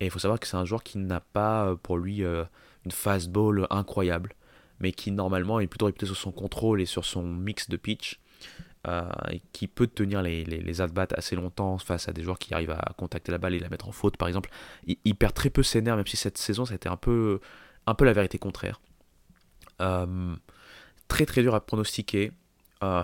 Et 0.00 0.06
il 0.06 0.10
faut 0.10 0.18
savoir 0.18 0.40
que 0.40 0.46
c'est 0.46 0.56
un 0.56 0.64
joueur 0.64 0.82
qui 0.82 0.98
n'a 0.98 1.20
pas 1.20 1.76
pour 1.82 1.96
lui 1.96 2.22
une 2.84 2.90
fastball 2.90 3.66
incroyable, 3.70 4.34
mais 4.80 4.92
qui 4.92 5.10
normalement 5.10 5.60
est 5.60 5.66
plutôt 5.66 5.86
réputé 5.86 6.06
sur 6.06 6.16
son 6.16 6.32
contrôle 6.32 6.80
et 6.80 6.86
sur 6.86 7.04
son 7.04 7.22
mix 7.22 7.68
de 7.68 7.76
pitch. 7.76 8.20
et 9.30 9.40
qui 9.52 9.66
peut 9.66 9.86
tenir 9.86 10.20
les, 10.22 10.44
les, 10.44 10.60
les 10.60 10.80
at-bats 10.80 11.06
assez 11.16 11.36
longtemps 11.36 11.78
face 11.78 12.08
à 12.08 12.12
des 12.12 12.22
joueurs 12.22 12.38
qui 12.38 12.52
arrivent 12.52 12.72
à 12.72 12.92
contacter 12.98 13.32
la 13.32 13.38
balle 13.38 13.54
et 13.54 13.58
la 13.58 13.70
mettre 13.70 13.88
en 13.88 13.92
faute, 13.92 14.16
par 14.16 14.28
exemple. 14.28 14.50
Il, 14.86 15.14
perd 15.14 15.32
très 15.32 15.50
peu 15.50 15.62
ses 15.62 15.80
nerfs, 15.80 15.96
même 15.96 16.06
si 16.06 16.16
cette 16.16 16.38
saison, 16.38 16.66
ça 16.66 16.72
a 16.72 16.76
été 16.76 16.88
un 16.88 16.96
peu, 16.96 17.40
la 17.86 18.12
vérité 18.12 18.38
contraire. 18.38 18.80
très 19.78 21.26
très 21.26 21.42
dur 21.42 21.54
à 21.54 21.64
pronostiquer. 21.64 22.32
Euh, 22.82 23.02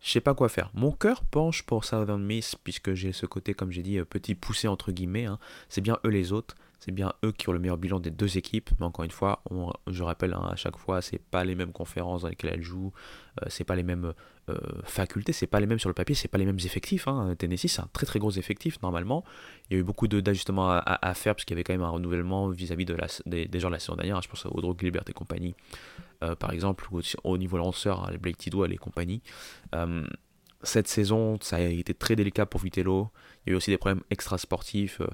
je 0.00 0.10
sais 0.10 0.20
pas 0.20 0.34
quoi 0.34 0.50
faire. 0.50 0.70
Mon 0.74 0.92
cœur 0.92 1.24
penche 1.24 1.62
pour 1.62 1.84
Southern 1.84 2.22
Miss, 2.22 2.56
puisque 2.56 2.92
j'ai 2.92 3.12
ce 3.12 3.24
côté, 3.24 3.54
comme 3.54 3.70
j'ai 3.70 3.82
dit, 3.82 3.98
euh, 3.98 4.04
petit 4.04 4.34
poussé 4.34 4.68
entre 4.68 4.92
guillemets. 4.92 5.24
Hein. 5.24 5.38
C'est 5.70 5.80
bien 5.80 5.98
eux 6.04 6.10
les 6.10 6.32
autres, 6.32 6.54
c'est 6.84 6.92
bien 6.92 7.14
eux 7.24 7.32
qui 7.32 7.48
ont 7.48 7.52
le 7.52 7.58
meilleur 7.58 7.78
bilan 7.78 7.98
des 7.98 8.10
deux 8.10 8.36
équipes. 8.36 8.70
Mais 8.78 8.84
encore 8.84 9.04
une 9.04 9.10
fois, 9.10 9.42
je 9.86 10.02
rappelle 10.02 10.34
hein, 10.34 10.48
à 10.50 10.56
chaque 10.56 10.76
fois, 10.76 11.00
c'est 11.00 11.18
pas 11.18 11.44
les 11.44 11.54
mêmes 11.54 11.72
conférences 11.72 12.22
dans 12.22 12.28
lesquelles 12.28 12.52
elles 12.54 12.62
jouent, 12.62 12.92
euh, 13.42 13.46
c'est 13.48 13.64
pas 13.64 13.74
les 13.74 13.82
mêmes 13.82 14.12
euh, 14.50 14.58
facultés, 14.84 15.32
c'est 15.32 15.46
pas 15.46 15.60
les 15.60 15.66
mêmes 15.66 15.78
sur 15.78 15.88
le 15.88 15.94
papier, 15.94 16.14
c'est 16.14 16.28
pas 16.28 16.36
les 16.36 16.44
mêmes 16.44 16.58
effectifs. 16.62 17.08
Hein. 17.08 17.34
Tennessee, 17.38 17.68
c'est 17.68 17.80
un 17.80 17.88
très 17.92 18.04
très 18.04 18.18
gros 18.18 18.32
effectif 18.32 18.82
normalement. 18.82 19.24
Il 19.70 19.74
y 19.74 19.76
a 19.78 19.80
eu 19.80 19.84
beaucoup 19.84 20.08
d'ajustements 20.08 20.70
à, 20.70 21.14
faire, 21.14 21.34
puisqu'il 21.34 21.54
y 21.54 21.56
avait 21.56 21.64
quand 21.64 21.72
même 21.72 21.82
un 21.82 21.88
renouvellement 21.88 22.48
vis-à-vis 22.48 22.84
des, 22.84 22.94
gens 23.60 23.68
de 23.68 23.72
la 23.72 23.78
saison 23.78 23.96
dernière. 23.96 24.20
Je 24.20 24.28
pense 24.28 24.44
à 24.44 24.50
Audrey 24.50 24.74
Gilbert 24.78 25.04
et 25.08 25.12
compagnie. 25.14 25.54
Euh, 26.22 26.34
par 26.34 26.52
exemple, 26.52 26.86
ou 26.92 27.00
au 27.24 27.38
niveau 27.38 27.56
lanceur, 27.56 28.04
hein, 28.04 28.08
les 28.10 28.18
Blake 28.18 28.36
Tidwell 28.36 28.72
et 28.72 28.76
compagnie. 28.76 29.22
Euh, 29.74 30.04
cette 30.62 30.88
saison, 30.88 31.38
ça 31.40 31.56
a 31.56 31.60
été 31.60 31.94
très 31.94 32.16
délicat 32.16 32.46
pour 32.46 32.60
Vitello. 32.60 33.10
Il 33.46 33.50
y 33.50 33.52
a 33.52 33.54
eu 33.54 33.56
aussi 33.56 33.70
des 33.70 33.78
problèmes 33.78 34.02
extra-sportifs, 34.10 35.00
euh, 35.00 35.06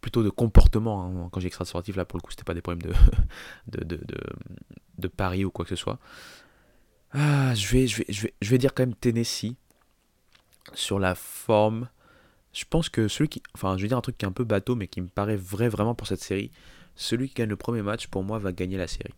plutôt 0.00 0.22
de 0.22 0.30
comportement. 0.30 1.04
Hein. 1.04 1.28
Quand 1.30 1.40
j'ai 1.40 1.46
extra-sportif, 1.46 1.96
là, 1.96 2.04
pour 2.04 2.18
le 2.18 2.22
coup, 2.22 2.30
c'était 2.30 2.44
pas 2.44 2.54
des 2.54 2.62
problèmes 2.62 2.92
de, 3.66 3.84
de, 3.84 3.96
de, 3.96 4.18
de, 4.98 5.08
pari 5.08 5.44
ou 5.44 5.50
quoi 5.50 5.64
que 5.64 5.70
ce 5.70 5.76
soit. 5.76 5.98
Ah, 7.12 7.54
je, 7.54 7.66
vais, 7.68 7.86
je, 7.86 7.98
vais, 7.98 8.06
je, 8.08 8.22
vais, 8.22 8.34
je 8.40 8.50
vais 8.50 8.58
dire 8.58 8.74
quand 8.74 8.82
même 8.82 8.94
Tennessee. 8.94 9.54
Sur 10.74 10.98
la 10.98 11.14
forme, 11.14 11.88
je 12.52 12.64
pense 12.68 12.90
que 12.90 13.08
celui 13.08 13.28
qui. 13.28 13.42
Enfin, 13.54 13.76
je 13.76 13.82
vais 13.82 13.88
dire 13.88 13.96
un 13.96 14.02
truc 14.02 14.18
qui 14.18 14.26
est 14.26 14.28
un 14.28 14.32
peu 14.32 14.44
bateau, 14.44 14.74
mais 14.74 14.86
qui 14.86 15.00
me 15.00 15.08
paraît 15.08 15.36
vrai 15.36 15.68
vraiment 15.68 15.94
pour 15.94 16.06
cette 16.06 16.22
série. 16.22 16.50
Celui 16.94 17.28
qui 17.28 17.34
gagne 17.36 17.48
le 17.48 17.56
premier 17.56 17.80
match, 17.80 18.08
pour 18.08 18.22
moi, 18.22 18.38
va 18.38 18.52
gagner 18.52 18.76
la 18.76 18.86
série. 18.86 19.14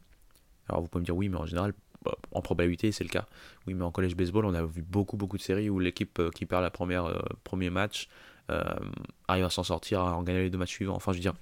Alors 0.68 0.82
vous 0.82 0.88
pouvez 0.88 1.00
me 1.00 1.06
dire 1.06 1.16
oui, 1.16 1.28
mais 1.28 1.38
en 1.38 1.46
général, 1.46 1.72
bah, 2.04 2.16
en 2.32 2.40
probabilité, 2.40 2.92
c'est 2.92 3.04
le 3.04 3.10
cas. 3.10 3.26
Oui, 3.66 3.74
mais 3.74 3.84
en 3.84 3.90
collège 3.90 4.14
baseball, 4.14 4.44
on 4.44 4.54
a 4.54 4.62
vu 4.62 4.82
beaucoup, 4.82 5.16
beaucoup 5.16 5.36
de 5.36 5.42
séries 5.42 5.68
où 5.68 5.78
l'équipe 5.78 6.18
euh, 6.18 6.30
qui 6.30 6.46
perd 6.46 6.62
la 6.62 6.70
première 6.70 7.06
euh, 7.06 7.18
premier 7.42 7.70
match 7.70 8.08
arrive 9.28 9.44
à 9.44 9.50
s'en 9.50 9.62
sortir, 9.62 10.00
à 10.00 10.16
en 10.16 10.22
gagner 10.22 10.42
les 10.42 10.50
deux 10.50 10.58
matchs 10.58 10.72
suivants. 10.72 10.96
Enfin, 10.96 11.12
je 11.12 11.18
veux 11.18 11.22
dire, 11.22 11.34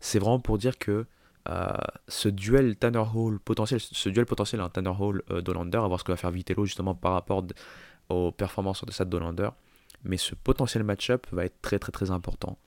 c'est 0.00 0.18
vraiment 0.18 0.40
pour 0.40 0.58
dire 0.58 0.78
que 0.78 1.06
ce 2.08 2.28
duel 2.28 2.76
Tanner 2.76 3.02
Hall 3.14 3.38
potentiel, 3.38 3.80
ce 3.80 4.08
duel 4.08 4.26
potentiel 4.26 4.60
un 4.60 4.68
Tanner 4.68 4.92
Hall 4.98 5.22
Dolander, 5.42 5.78
à 5.78 5.86
voir 5.86 5.98
ce 5.98 6.04
que 6.04 6.12
va 6.12 6.16
faire 6.16 6.30
Vitello 6.30 6.64
justement 6.64 6.94
par 6.94 7.12
rapport 7.12 7.44
aux 8.08 8.32
performances 8.32 8.84
de 8.84 8.92
cette 8.92 9.08
Dolander. 9.08 9.48
Mais 10.04 10.16
ce 10.16 10.34
potentiel 10.34 10.84
match-up 10.84 11.26
va 11.32 11.44
être 11.44 11.60
très 11.60 11.78
très 11.78 11.92
très 11.92 12.10
important. 12.10 12.58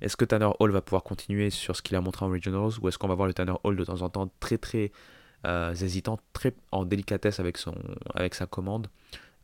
Est-ce 0.00 0.16
que 0.16 0.24
Tanner 0.24 0.50
Hall 0.60 0.70
va 0.70 0.80
pouvoir 0.80 1.02
continuer 1.02 1.50
sur 1.50 1.74
ce 1.74 1.82
qu'il 1.82 1.96
a 1.96 2.00
montré 2.00 2.24
en 2.24 2.28
Regionals 2.28 2.78
ou 2.80 2.88
est-ce 2.88 2.98
qu'on 2.98 3.08
va 3.08 3.14
voir 3.14 3.26
le 3.26 3.34
Tanner 3.34 3.54
Hall 3.64 3.76
de 3.76 3.84
temps 3.84 4.02
en 4.02 4.08
temps 4.08 4.30
très 4.40 4.58
très 4.58 4.92
euh, 5.46 5.74
hésitant, 5.74 6.18
très 6.32 6.54
en 6.70 6.84
délicatesse 6.84 7.40
avec, 7.40 7.58
son, 7.58 7.74
avec 8.14 8.34
sa 8.34 8.46
commande 8.46 8.88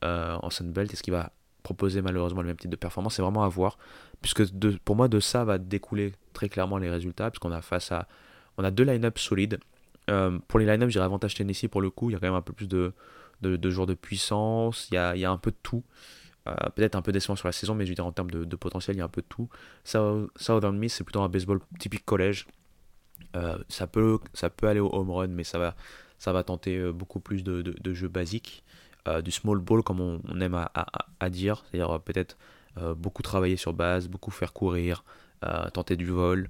euh, 0.04 0.36
en 0.40 0.50
Sunbelt? 0.50 0.92
Est-ce 0.92 1.02
qu'il 1.02 1.12
va 1.12 1.32
proposer 1.62 2.02
malheureusement 2.02 2.42
le 2.42 2.48
même 2.48 2.56
type 2.56 2.70
de 2.70 2.76
performance 2.76 3.14
C'est 3.16 3.22
vraiment 3.22 3.44
à 3.44 3.48
voir. 3.48 3.78
Puisque 4.20 4.44
pour 4.84 4.96
moi, 4.96 5.08
de 5.08 5.20
ça 5.20 5.44
va 5.44 5.58
découler 5.58 6.12
très 6.32 6.48
clairement 6.48 6.78
les 6.78 6.90
résultats. 6.90 7.30
Puisqu'on 7.30 7.52
a 7.52 7.62
face 7.62 7.92
à. 7.92 8.08
On 8.58 8.64
a 8.64 8.70
deux 8.70 8.84
line-up 8.84 9.18
solides. 9.18 9.58
Euh, 10.10 10.38
pour 10.48 10.58
les 10.58 10.66
line-up, 10.66 10.90
j'irai 10.90 11.04
avantage 11.04 11.34
Tennessee 11.34 11.68
pour 11.68 11.80
le 11.80 11.90
coup. 11.90 12.10
Il 12.10 12.12
y 12.12 12.16
a 12.16 12.18
quand 12.18 12.26
même 12.26 12.34
un 12.34 12.42
peu 12.42 12.52
plus 12.52 12.68
de, 12.68 12.92
de, 13.40 13.56
de 13.56 13.70
joueurs 13.70 13.86
de 13.86 13.94
puissance. 13.94 14.88
Il 14.90 14.94
y 14.94 14.98
a, 14.98 15.16
il 15.16 15.20
y 15.20 15.24
a 15.24 15.30
un 15.30 15.38
peu 15.38 15.50
de 15.50 15.56
tout. 15.62 15.82
Euh, 16.48 16.54
peut-être 16.74 16.96
un 16.96 17.02
peu 17.02 17.12
décevant 17.12 17.36
sur 17.36 17.46
la 17.46 17.52
saison, 17.52 17.74
mais 17.74 17.84
je 17.86 17.90
veux 17.90 17.94
dire 17.94 18.06
en 18.06 18.12
termes 18.12 18.30
de, 18.30 18.56
potentiel, 18.56 18.96
il 18.96 18.98
y 18.98 19.02
a 19.02 19.04
un 19.04 19.08
peu 19.08 19.22
de 19.22 19.26
tout. 19.28 19.48
Southern 19.84 20.76
Miss, 20.76 20.94
c'est 20.94 21.04
plutôt 21.04 21.22
un 21.22 21.28
baseball 21.28 21.60
typique 21.78 22.04
collège. 22.04 22.46
Euh, 23.36 23.58
ça, 23.68 23.86
peut, 23.86 24.18
ça 24.34 24.50
peut 24.50 24.66
aller 24.66 24.80
au 24.80 24.92
home 24.92 25.10
run, 25.10 25.28
mais 25.28 25.44
ça 25.44 25.58
va, 25.58 25.76
ça 26.18 26.32
va 26.32 26.42
tenter 26.42 26.92
beaucoup 26.92 27.20
plus 27.20 27.44
de, 27.44 27.62
de, 27.62 27.94
jeux 27.94 28.08
basiques. 28.08 28.64
Euh, 29.08 29.20
du 29.20 29.30
small 29.30 29.58
ball, 29.58 29.82
comme 29.82 30.00
on, 30.00 30.40
aime 30.40 30.54
à, 30.54 31.30
dire, 31.30 31.64
c'est-à-dire 31.70 32.00
peut-être 32.00 32.36
beaucoup 32.96 33.22
travailler 33.22 33.56
sur 33.56 33.72
base, 33.74 34.08
beaucoup 34.08 34.30
faire 34.30 34.52
courir, 34.52 35.04
tenter 35.74 35.96
du 35.96 36.06
vol, 36.06 36.48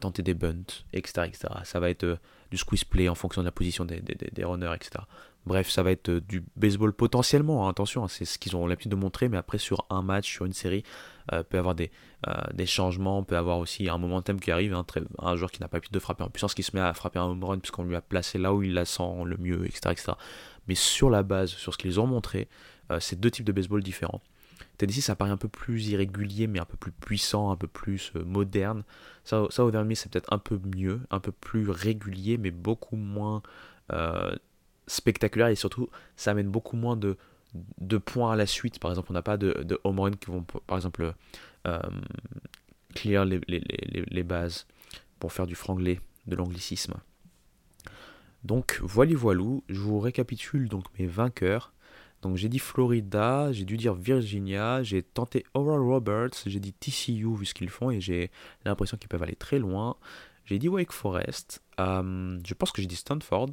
tenter 0.00 0.22
des 0.22 0.34
bunts, 0.34 0.84
etc., 0.92 1.28
etc. 1.28 1.48
Ça 1.64 1.80
va 1.80 1.88
être 1.88 2.18
du 2.50 2.58
squeeze 2.58 2.84
play 2.84 3.08
en 3.08 3.14
fonction 3.14 3.42
de 3.42 3.46
la 3.46 3.52
position 3.52 3.84
des, 3.84 4.44
runners, 4.44 4.72
etc. 4.74 5.04
Bref, 5.46 5.68
ça 5.68 5.82
va 5.82 5.90
être 5.90 6.08
euh, 6.08 6.20
du 6.22 6.42
baseball 6.56 6.92
potentiellement, 6.94 7.66
hein, 7.66 7.70
attention, 7.70 8.04
hein, 8.04 8.08
c'est 8.08 8.24
ce 8.24 8.38
qu'ils 8.38 8.56
ont 8.56 8.66
l'habitude 8.66 8.92
de 8.92 8.96
montrer, 8.96 9.28
mais 9.28 9.36
après 9.36 9.58
sur 9.58 9.84
un 9.90 10.00
match, 10.00 10.30
sur 10.30 10.46
une 10.46 10.54
série, 10.54 10.84
euh, 11.32 11.42
peut 11.42 11.58
avoir 11.58 11.74
des, 11.74 11.90
euh, 12.26 12.32
des 12.54 12.64
changements, 12.64 13.22
peut 13.24 13.36
avoir 13.36 13.58
aussi 13.58 13.90
un 13.90 13.98
momentum 13.98 14.40
qui 14.40 14.50
arrive, 14.50 14.72
hein, 14.72 14.86
un 15.18 15.36
joueur 15.36 15.50
qui 15.50 15.60
n'a 15.60 15.68
pas 15.68 15.76
l'habitude 15.76 15.92
de 15.92 15.98
frapper 15.98 16.22
en 16.22 16.30
puissance 16.30 16.54
qui 16.54 16.62
se 16.62 16.74
met 16.74 16.80
à 16.80 16.94
frapper 16.94 17.18
un 17.18 17.24
home 17.24 17.44
run 17.44 17.58
puisqu'on 17.58 17.84
lui 17.84 17.94
a 17.94 18.00
placé 18.00 18.38
là 18.38 18.54
où 18.54 18.62
il 18.62 18.72
la 18.72 18.86
sent 18.86 19.24
le 19.26 19.36
mieux, 19.36 19.66
etc. 19.66 19.90
etc. 19.90 20.12
Mais 20.68 20.74
sur 20.74 21.10
la 21.10 21.22
base, 21.22 21.50
sur 21.50 21.72
ce 21.72 21.78
qu'ils 21.78 22.00
ont 22.00 22.06
montré, 22.06 22.48
c'est 23.00 23.18
deux 23.18 23.30
types 23.30 23.44
de 23.44 23.52
baseball 23.52 23.82
différents. 23.82 24.20
Tennessee, 24.78 25.00
ça 25.00 25.16
paraît 25.16 25.30
un 25.30 25.36
peu 25.36 25.48
plus 25.48 25.88
irrégulier, 25.88 26.46
mais 26.46 26.58
un 26.58 26.64
peu 26.64 26.76
plus 26.76 26.92
puissant, 26.92 27.50
un 27.50 27.56
peu 27.56 27.66
plus 27.66 28.12
moderne. 28.14 28.82
Ça, 29.24 29.46
ça 29.50 29.64
au 29.64 29.70
dernier, 29.70 29.94
c'est 29.94 30.10
peut-être 30.10 30.32
un 30.32 30.38
peu 30.38 30.60
mieux, 30.76 31.00
un 31.10 31.20
peu 31.20 31.32
plus 31.32 31.70
régulier, 31.70 32.38
mais 32.38 32.50
beaucoup 32.50 32.96
moins 32.96 33.42
spectaculaire 34.86 35.48
et 35.48 35.54
surtout 35.54 35.88
ça 36.16 36.32
amène 36.32 36.48
beaucoup 36.48 36.76
moins 36.76 36.96
de, 36.96 37.16
de 37.80 37.98
points 37.98 38.32
à 38.32 38.36
la 38.36 38.46
suite. 38.46 38.78
Par 38.78 38.90
exemple, 38.90 39.08
on 39.10 39.14
n'a 39.14 39.22
pas 39.22 39.36
de, 39.36 39.62
de, 39.62 39.78
home 39.84 40.00
run 40.00 40.10
qui 40.12 40.30
vont, 40.30 40.42
par 40.42 40.76
exemple, 40.76 41.14
euh, 41.66 41.78
clear 42.94 43.24
les, 43.24 43.40
les, 43.48 43.60
les, 43.60 44.04
les, 44.06 44.22
bases 44.22 44.66
pour 45.18 45.32
faire 45.32 45.46
du 45.46 45.54
franglais, 45.54 46.00
de 46.26 46.36
l'anglicisme. 46.36 46.94
Donc, 48.44 48.78
voilà, 48.82 49.14
voilou, 49.14 49.64
je 49.68 49.80
vous 49.80 49.98
récapitule 49.98 50.68
donc 50.68 50.84
mes 50.98 51.06
vainqueurs. 51.06 51.72
Donc, 52.22 52.36
j'ai 52.36 52.48
dit 52.48 52.58
Florida, 52.58 53.52
j'ai 53.52 53.64
dû 53.64 53.76
dire 53.76 53.94
Virginia, 53.94 54.82
j'ai 54.82 55.02
tenté 55.02 55.44
Oral 55.54 55.80
Roberts, 55.80 56.34
j'ai 56.46 56.60
dit 56.60 56.72
TCU 56.72 57.34
vu 57.36 57.46
ce 57.46 57.54
qu'ils 57.54 57.70
font 57.70 57.90
et 57.90 58.00
j'ai 58.00 58.30
l'impression 58.64 58.96
qu'ils 58.96 59.08
peuvent 59.08 59.22
aller 59.22 59.36
très 59.36 59.58
loin. 59.58 59.96
J'ai 60.44 60.58
dit 60.58 60.68
Wake 60.68 60.92
Forest, 60.92 61.62
euh, 61.80 62.38
je 62.44 62.54
pense 62.54 62.70
que 62.70 62.82
j'ai 62.82 62.88
dit 62.88 62.96
Stanford, 62.96 63.50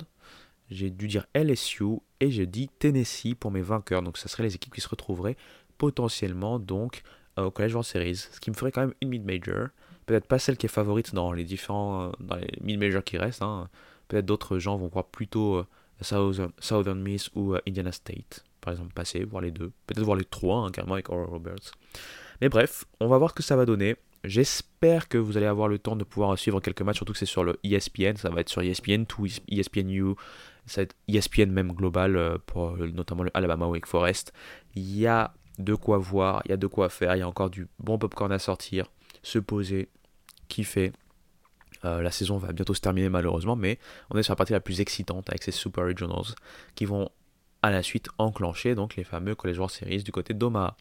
j'ai 0.70 0.90
dû 0.90 1.08
dire 1.08 1.26
LSU 1.34 2.00
et 2.20 2.32
j'ai 2.32 2.46
dit 2.46 2.70
Tennessee 2.80 3.34
pour 3.38 3.52
mes 3.52 3.62
vainqueurs. 3.62 4.04
Donc, 4.04 4.18
ce 4.18 4.28
seraient 4.28 4.44
les 4.44 4.56
équipes 4.56 4.74
qui 4.74 4.82
se 4.82 4.90
retrouveraient 4.90 5.38
potentiellement 5.78 6.60
donc 6.60 7.04
euh, 7.40 7.46
au 7.46 7.52
College 7.52 7.74
World 7.74 7.88
Series, 7.88 8.16
ce 8.16 8.40
qui 8.40 8.52
me 8.52 8.56
ferait 8.56 8.72
quand 8.72 8.82
même 8.82 8.94
une 9.02 9.10
mid-major. 9.10 9.68
Peut-être 10.06 10.28
pas 10.28 10.40
celle 10.40 10.58
qui 10.58 10.66
est 10.66 10.70
favorite 10.70 11.14
dans 11.14 11.32
les 11.32 11.44
différents 11.46 12.04
euh, 12.04 12.12
dans 12.20 12.36
les 12.36 12.52
mid-majors 12.62 13.04
qui 13.04 13.18
restent. 13.18 13.42
Hein. 13.42 13.70
Peut-être 14.12 14.26
d'autres 14.26 14.60
gens 14.60 14.76
vont 14.76 14.90
voir 14.90 15.06
plutôt 15.06 15.56
euh, 15.56 16.52
Southern, 16.60 17.02
Miss 17.02 17.30
ou 17.34 17.56
Indiana 17.66 17.94
State, 17.94 18.44
par 18.60 18.74
exemple, 18.74 18.94
passer, 18.94 19.24
voir 19.24 19.42
les 19.42 19.52
deux. 19.52 19.72
Peut-être 19.88 20.04
voir 20.04 20.18
les 20.18 20.26
trois, 20.26 20.66
hein, 20.66 20.70
carrément 20.70 20.96
avec 20.96 21.08
Oral 21.08 21.28
Roberts. 21.28 21.72
Mais 22.42 22.50
bref, 22.50 22.84
on 23.00 23.08
va 23.08 23.18
voir 23.18 23.30
ce 23.30 23.36
que 23.36 23.44
ça 23.44 23.56
va 23.56 23.66
donner. 23.66 23.96
J'espère 24.26 25.08
que 25.08 25.18
vous 25.18 25.38
allez 25.38 25.46
avoir 25.46 25.70
le 25.70 25.80
temps 25.80 25.96
de 25.96 26.04
pouvoir 26.04 26.38
suivre 26.38 26.60
quelques 26.60 26.82
matchs, 26.82 26.98
surtout 26.98 27.14
que 27.14 27.20
c'est 27.20 27.26
sur 27.26 27.46
le 27.46 27.58
ESPN, 27.64 28.18
ça 28.18 28.30
va 28.30 28.42
être 28.42 28.50
sur 28.50 28.62
ESPN 28.62 29.06
2, 29.06 29.30
ESPNU, 29.48 30.16
ça 30.66 30.82
va 30.82 30.84
être 30.84 30.96
ESPN 31.08 31.50
même 31.50 31.72
global 31.72 32.18
euh, 32.18 32.38
pour 32.46 32.76
notamment 32.80 33.24
le 33.24 33.32
Alabama 33.34 33.68
Wake 33.68 33.86
Forest. 33.86 34.34
Il 34.76 34.94
y 34.94 35.08
a 35.08 35.34
de 35.58 35.74
quoi 35.74 36.00
voir, 36.00 36.42
il 36.44 36.52
y 36.52 36.54
a 36.54 36.58
de 36.58 36.68
quoi 36.68 36.90
faire, 36.90 37.16
il 37.16 37.20
y 37.20 37.22
a 37.22 37.28
encore 37.30 37.50
du 37.50 37.70
bon 37.80 37.98
popcorn 37.98 38.34
à 38.34 38.40
sortir, 38.40 38.92
se 39.24 39.40
poser, 39.40 39.88
kiffer. 40.50 40.92
Euh, 41.86 42.02
la 42.02 42.12
saison 42.12 42.38
va 42.38 42.52
bientôt 42.54 42.74
se 42.74 42.82
terminer 42.82 43.10
malheureusement, 43.10 43.56
mais 43.56 43.80
on 44.10 44.18
est 44.18 44.24
sur 44.24 44.32
la 44.32 44.36
partie 44.36 44.54
la 44.54 44.60
plus 44.60 44.82
excitante 44.82 45.30
avec 45.30 45.44
ces 45.44 45.52
Super 45.52 45.86
Regionals 45.86 46.36
qui 46.76 46.86
vont 46.86 47.10
à 47.62 47.72
la 47.72 47.84
suite 47.84 48.10
enclencher 48.18 48.76
donc 48.76 48.96
les 48.96 49.04
fameux 49.04 49.36
College 49.36 49.58
World 49.58 49.74
Series 49.74 50.04
du 50.04 50.12
côté 50.12 50.34
d'Omaha. 50.34 50.76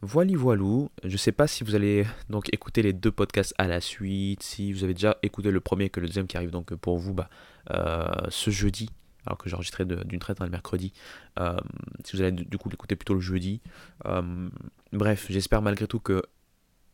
Voilà, 0.00 0.36
voilou. 0.36 0.90
Je 1.02 1.12
ne 1.12 1.16
sais 1.16 1.32
pas 1.32 1.48
si 1.48 1.64
vous 1.64 1.74
allez 1.74 2.06
donc 2.30 2.52
écouter 2.54 2.82
les 2.82 2.92
deux 2.92 3.10
podcasts 3.10 3.52
à 3.58 3.66
la 3.66 3.80
suite, 3.80 4.44
si 4.44 4.72
vous 4.72 4.84
avez 4.84 4.94
déjà 4.94 5.18
écouté 5.22 5.50
le 5.50 5.58
premier 5.58 5.90
que 5.90 5.98
le 5.98 6.06
deuxième 6.06 6.28
qui 6.28 6.36
arrive 6.36 6.50
donc 6.50 6.72
pour 6.76 6.98
vous 6.98 7.14
bah, 7.14 7.28
euh, 7.70 8.06
ce 8.28 8.50
jeudi, 8.50 8.90
alors 9.26 9.38
que 9.38 9.48
j'enregistrais 9.48 9.84
d'une 9.84 10.20
traite 10.20 10.38
le 10.38 10.50
mercredi. 10.50 10.92
Euh, 11.40 11.56
si 12.04 12.16
vous 12.16 12.22
allez 12.22 12.30
du 12.30 12.58
coup 12.58 12.68
l'écouter 12.68 12.94
plutôt 12.94 13.14
le 13.14 13.20
jeudi. 13.20 13.60
Bref, 14.92 15.26
j'espère 15.30 15.62
malgré 15.62 15.88
tout 15.88 15.98
que 15.98 16.22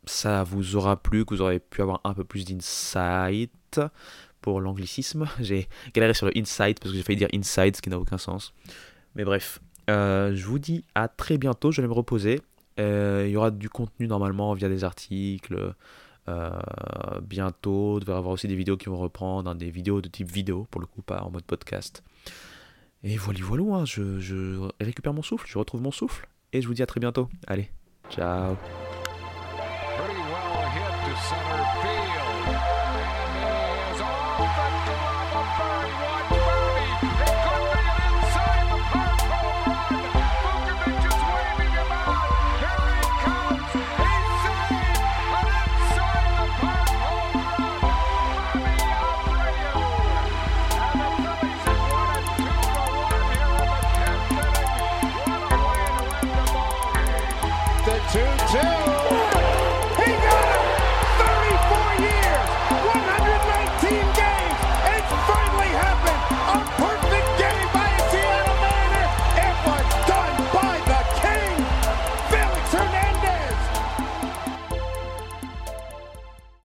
ça 0.06 0.42
vous 0.44 0.76
aura 0.76 0.96
plu, 0.96 1.24
que 1.24 1.34
vous 1.34 1.42
aurez 1.42 1.58
pu 1.58 1.82
avoir 1.82 2.00
un 2.04 2.14
peu 2.14 2.24
plus 2.24 2.44
d'insight 2.44 3.80
pour 4.40 4.60
l'anglicisme. 4.60 5.26
J'ai 5.40 5.68
galéré 5.94 6.14
sur 6.14 6.26
le 6.26 6.32
insight 6.36 6.80
parce 6.80 6.92
que 6.92 6.96
j'ai 6.96 7.02
failli 7.02 7.18
dire 7.18 7.28
inside, 7.34 7.76
ce 7.76 7.82
qui 7.82 7.90
n'a 7.90 7.98
aucun 7.98 8.18
sens. 8.18 8.52
Mais 9.14 9.24
bref, 9.24 9.60
je 9.88 10.44
vous 10.44 10.58
dis 10.58 10.84
à 10.94 11.08
très 11.08 11.38
bientôt, 11.38 11.72
je 11.72 11.80
vais 11.80 11.88
me 11.88 11.92
reposer. 11.92 12.40
Euh, 12.80 13.24
il 13.26 13.32
y 13.32 13.36
aura 13.36 13.50
du 13.50 13.68
contenu 13.68 14.06
normalement 14.06 14.52
via 14.54 14.68
des 14.68 14.84
articles. 14.84 15.74
Euh, 16.28 16.50
bientôt, 17.22 17.98
il 17.98 18.00
devrait 18.00 18.14
y 18.14 18.18
avoir 18.18 18.32
aussi 18.32 18.48
des 18.48 18.56
vidéos 18.56 18.76
qui 18.76 18.86
vont 18.86 18.96
reprendre, 18.96 19.50
hein, 19.50 19.54
des 19.54 19.70
vidéos 19.70 20.00
de 20.00 20.08
type 20.08 20.30
vidéo 20.30 20.66
pour 20.70 20.80
le 20.80 20.86
coup, 20.86 21.02
pas 21.02 21.22
en 21.22 21.30
mode 21.30 21.44
podcast. 21.44 22.02
Et 23.02 23.16
voilà, 23.16 23.40
voilà, 23.42 23.64
hein, 23.74 23.84
je 23.84 24.68
récupère 24.80 25.12
mon 25.12 25.22
souffle, 25.22 25.46
je 25.46 25.58
retrouve 25.58 25.82
mon 25.82 25.90
souffle. 25.90 26.26
Et 26.52 26.62
je 26.62 26.68
vous 26.68 26.74
dis 26.74 26.82
à 26.82 26.86
très 26.86 27.00
bientôt. 27.00 27.28
Allez, 27.46 27.68
ciao. 28.10 28.56